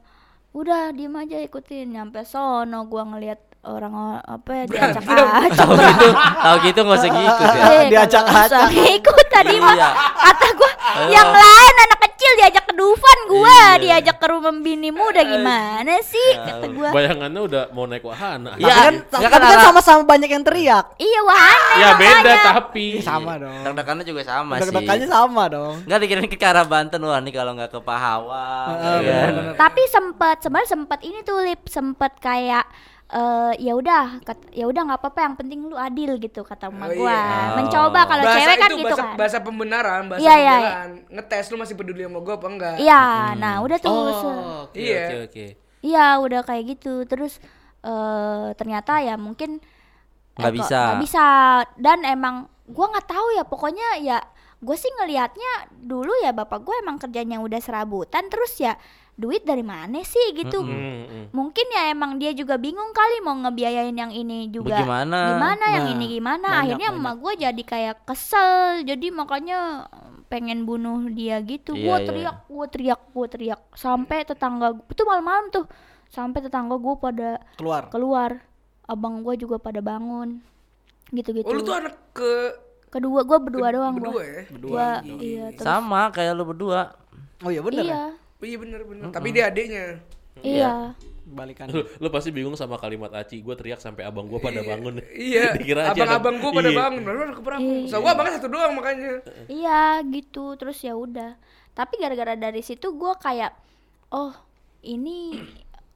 [0.56, 1.92] Udah diem aja ikutin.
[1.92, 7.10] Nyampe sono gua ngelihat orang apa ya diacak acak Tahu gitu, tahu gitu nggak usah
[7.10, 7.64] ngikut ya.
[7.66, 8.60] Eh, Diacak-acak.
[8.70, 9.88] ngikut tadi mah Iya.
[10.16, 10.70] kata gua
[11.06, 16.30] yang lain anak kecil diajak ke Dufan gua diajak ke rumah bini muda gimana sih
[16.36, 18.56] kata gua Bayangannya udah mau naik wahana.
[18.56, 20.86] Iya, kan, ya tapi kan ala- sama-sama banyak yang teriak.
[20.96, 22.86] iya wahana Ya beda tapi.
[22.98, 23.60] Sama dong.
[23.62, 24.66] Deg-degannya juga sama sih.
[24.66, 25.74] Deg-degannya sama dong.
[25.84, 28.44] Enggak dikirain ke arah Banten wah nih kalau nggak ke Pahawa.
[28.72, 29.32] Heeh, ya kan?
[29.60, 32.64] tapi sempet sebenarnya sempet ini tuh lip sempet kayak
[33.10, 36.88] eh ya udah kat- ya udah nggak apa-apa yang penting lu adil gitu kata emak
[36.90, 37.54] Oh, gua iya.
[37.54, 40.90] mencoba kalau bahasa cewek kan itu gitu bahasa, kan bahasa pembenaran bahasa Iya, iya, pembelaan
[41.10, 43.02] ngetes lu masih peduli sama gue apa enggak iya
[43.34, 44.30] nah udah tuh Oh,
[44.64, 45.02] oke Iya.
[45.02, 45.46] oke oke.
[45.80, 47.42] Iya udah kayak gitu terus
[47.80, 49.58] eh ternyata ya mungkin
[50.32, 50.78] Nggak kok bisa.
[50.80, 51.26] nggak bisa
[51.76, 52.36] dan emang
[52.66, 54.18] gua nggak tahu ya pokoknya ya
[54.56, 58.76] gue sih ngelihatnya dulu ya bapak gue emang kerjanya udah serabutan terus ya
[59.20, 60.64] duit dari mana sih gitu.
[60.64, 61.24] Hmm, hmm.
[61.30, 64.80] mungkin ya emang dia juga bingung kali mau ngebiayain yang ini juga.
[64.80, 65.36] Bagaimana?
[65.36, 66.48] gimana yang Nah, ini gimana?
[66.48, 68.82] banyak, akhirnya emak gue jadi kayak kesel.
[68.82, 69.84] Jadi makanya
[70.26, 71.76] pengen bunuh dia gitu.
[71.76, 72.06] Iya, gue iya.
[72.08, 73.60] teriak gue teriak gue teriak.
[73.76, 75.66] Sampai tetangga gua- itu malam-malam tuh.
[76.08, 77.92] Sampai tetangga gue pada Keluar.
[77.92, 78.30] keluar.
[78.88, 80.40] Abang gue juga pada bangun.
[81.10, 81.44] Gitu-gitu.
[81.44, 82.32] Oh lu tuh anak ke
[82.90, 84.40] kedua gue berdua doang berdua gua ya?
[84.58, 84.88] Gua,
[85.22, 86.94] iya terus Sama kayak lu berdua.
[87.40, 87.94] Oh iya bener iya.
[87.94, 88.04] ya.
[88.40, 90.00] Oh, iya bener bener tapi dia adiknya
[90.40, 90.96] iya
[91.30, 91.70] Balikan.
[91.70, 93.38] Lu, lu pasti bingung sama kalimat Aci.
[93.38, 94.98] Gue teriak sampai abang gue pada bangun.
[95.14, 96.78] iya Dikira Aci abang-abang gue pada Iya.
[96.82, 101.38] bangun baru ada keberapa so gue abangnya satu doang makanya Iya gitu terus ya udah.
[101.70, 103.54] Tapi gara-gara dari situ gue kayak
[104.10, 104.34] oh
[104.82, 105.38] ini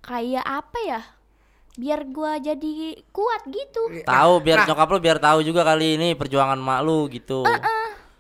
[0.07, 1.03] kayak apa ya?
[1.75, 4.07] Biar gua jadi kuat gitu.
[4.07, 4.67] Tahu biar nah.
[4.71, 7.43] nyokap lu biar tahu juga kali ini perjuangan mak lu gitu.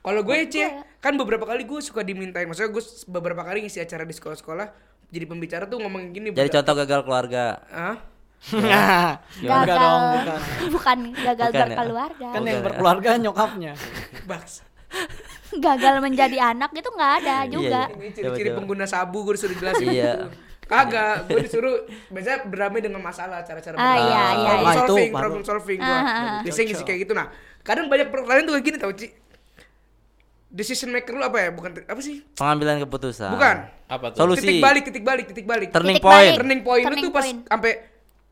[0.04, 0.68] Kalau gue Cie,
[1.00, 4.66] kan beberapa kali gue suka dimintain, maksudnya gue beberapa kali ngisi acara di sekolah-sekolah,
[5.08, 6.28] jadi pembicara tuh ngomong gini.
[6.28, 7.44] Jadi budak- contoh gagal keluarga.
[7.66, 7.96] Hah?
[8.44, 10.40] Enggak Gagal dong, bukan.
[10.76, 11.64] bukan gagal Bukan ya?
[11.66, 12.28] berkeluarga.
[12.28, 12.62] Kan yang ya.
[12.62, 13.72] berkeluarga nyokapnya.
[14.28, 14.54] Baks.
[15.54, 17.82] gagal menjadi anak itu nggak ada juga.
[17.86, 17.96] iya.
[17.96, 18.58] Ini ciri-ciri Coba-coba.
[18.60, 20.12] pengguna sabu gue disuruh jelasin Iya.
[20.64, 21.76] Kagak, gue disuruh
[22.08, 24.74] biasanya berdamai dengan masalah cara-cara Ah, iya, iya, problem iya.
[24.74, 25.98] solving, Nah, itu problem solving gue.
[26.42, 27.26] Biasanya ngisi kayak gitu nah.
[27.60, 29.08] Kadang banyak pertanyaan tuh kayak gini tau Ci.
[30.54, 31.50] Decision maker lu apa ya?
[31.50, 32.22] Bukan apa sih?
[32.32, 33.26] Pengambilan keputusan.
[33.28, 33.56] Bukan.
[33.84, 34.18] Apa tuh?
[34.20, 34.46] Solusi.
[34.46, 35.68] Titik balik, titik balik, titik balik.
[35.68, 36.14] Turning Titik point.
[36.22, 36.38] balik.
[36.38, 37.72] turning point lu tuh pas sampai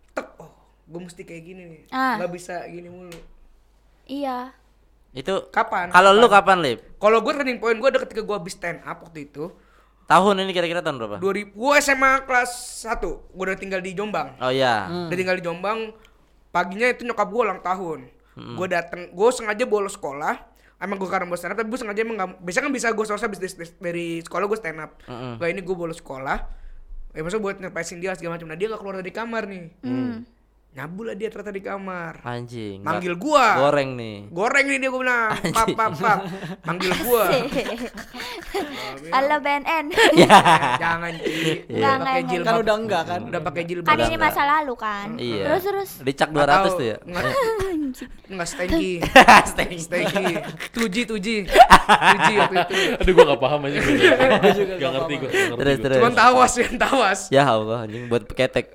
[0.08, 0.50] tek oh
[0.84, 2.14] gue mesti kayak gini nih Ah.
[2.16, 3.16] nggak bisa gini mulu
[4.04, 4.52] Iya.
[5.10, 6.78] Itu kapan kalau lu kapan, Lip?
[6.96, 9.50] kalau gue turning point gue ada ketika gue habis stand up waktu itu
[10.04, 11.16] Tahun ini kira-kira tahun berapa?
[11.16, 12.52] 2000 gue SMA kelas
[12.84, 14.84] 1 gue udah tinggal di Jombang Oh iya.
[15.08, 15.90] udah tinggal di Jombang
[16.50, 18.00] paginya itu nyokap gue ulang tahun
[18.32, 20.51] gue dateng gue sengaja bolos sekolah
[20.82, 23.04] emang gue karena bolos stand up tapi gue sengaja emang gak, biasanya kan bisa gue
[23.06, 25.32] selesai habis dari, dari sekolah gue stand up Mm-mm.
[25.38, 26.38] gak ini gue bolos sekolah
[27.12, 30.26] ya maksudnya buat ngepesin dia segala macam nah dia gak keluar dari kamar nih Hmm.
[30.72, 32.80] Nyabul lah dia ternyata di kamar Anjing.
[32.80, 34.32] manggil gua Goreng nih.
[34.32, 36.18] goreng nih dia gue bilang pap pap pap
[36.64, 37.28] manggil gua
[39.12, 39.84] Halo BNN.
[40.78, 41.68] jangan Ci.
[41.68, 42.30] Enggak, udah enggak, pakai enggak.
[42.30, 43.20] jilbab Kan udah enggak kan?
[43.22, 45.08] udah pakai jilbab kan ini masa lalu kan.
[45.16, 45.44] Iya.
[45.46, 45.90] Terus terus.
[46.00, 46.72] Dicak Nggak 200 tahu.
[46.72, 46.96] tuh ya.
[47.02, 47.22] nggak
[48.32, 48.92] nggak stengki
[49.84, 50.24] stengki
[50.72, 53.76] tuji tuji tuji waktu itu Aduh gue gak paham aja.
[53.76, 54.14] gue juga
[54.72, 55.30] Gak nggak ngerti gue.
[55.52, 55.96] Terus terus.
[56.00, 58.72] cuman tawas ya tawas Ya Allah anjing buat ketek.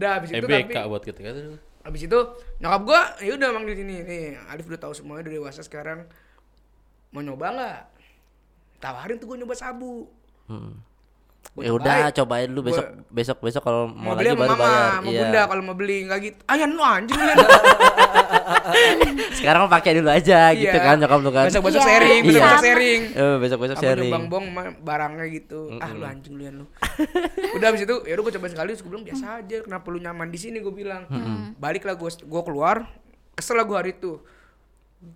[0.00, 1.34] Eh, udah habis itu tapi EBK buat kita kan.
[1.80, 2.18] habis itu
[2.60, 4.00] nyokap gua ya udah manggil sini.
[4.00, 6.08] Nih Alif udah tahu semuanya udah dewasa sekarang.
[7.12, 7.80] Mau nyoba nggak?
[8.80, 10.08] Tawarin tuh gua nyoba sabu.
[10.48, 10.80] Hmm.
[11.50, 12.46] Gua Ya udah cobain.
[12.46, 14.90] dulu besok Gua- besok besok kalau mau, mau, beli lagi baru mama bayar.
[14.96, 15.20] mau Iya.
[15.20, 17.32] bunda kalau mau beli nggak gitu ayan lu anjing lu
[19.32, 20.78] Sekarang mah pakai dulu aja gitu Iya.
[20.80, 21.44] kan nyokap lu kan.
[21.44, 21.88] besok besok Iya.
[21.88, 22.62] sharing besok besok Sama.
[22.64, 24.02] sharing Eh besok besok sharing.
[24.04, 24.46] nyumbang bong
[24.80, 26.64] barangnya gitu ah lu anjing lu ya lu
[27.52, 29.98] udah habis itu ya udah gue cobain sekali terus gue bilang biasa aja kenapa lu
[29.98, 31.02] nyaman di sini gue bilang
[31.56, 32.86] baliklah gue gue keluar
[33.32, 34.22] kesel lah gue hari itu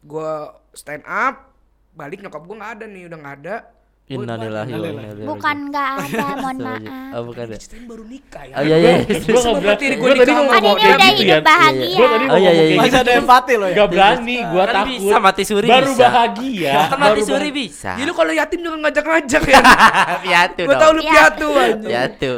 [0.02, 0.32] gue
[0.72, 1.54] stand up
[1.92, 5.40] balik nyokap gue nggak ada nih udah nggak ada Gua Innalillahi wa inna ilaihi Bukan
[5.56, 5.68] raji'un.
[5.72, 7.14] nggak ada, mohon maaf.
[7.16, 7.58] Oh bukan ya.
[7.88, 8.92] baru nikah ya Oh iya iya.
[9.00, 9.80] Gue gak Sempat berani.
[9.80, 11.38] diri Gue gua di tadi mau ngomong kayak gitu ya.
[11.40, 11.96] bahagia.
[11.96, 12.76] Gue tadi mau Oh, iya, ngomong iya, kayak iya.
[12.76, 13.00] Masih gitu.
[13.00, 13.74] ada empati loh ya.
[13.74, 14.92] Gak berani, gue Kan takut.
[14.92, 16.72] bisa mati suri Baru bahagia.
[16.84, 17.90] Kan mati baru suri bisa.
[17.94, 19.60] ya lu kalau yatim jangan ngajak-ngajak ya
[20.24, 21.10] Piatu gue tau lu Iya.
[21.10, 22.32] piatu anjing Piatu.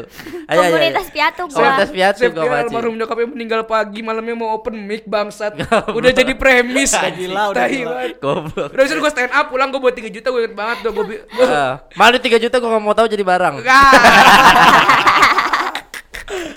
[0.46, 0.70] Ayo ayo.
[0.70, 1.56] Komunitas piatu gua.
[1.56, 2.62] Komunitas piatu gua ya, maci.
[2.64, 5.58] almarhum nyokapnya meninggal pagi malamnya mau open mic bangsat
[5.90, 7.66] udah jadi premis gila, udah.
[8.16, 8.70] Goblok.
[8.70, 11.04] udah gue stand up pulang gue buat 3 juta gue inget banget tuh gue
[11.94, 13.54] Mana 3 juta gua gak mau tahu jadi barang.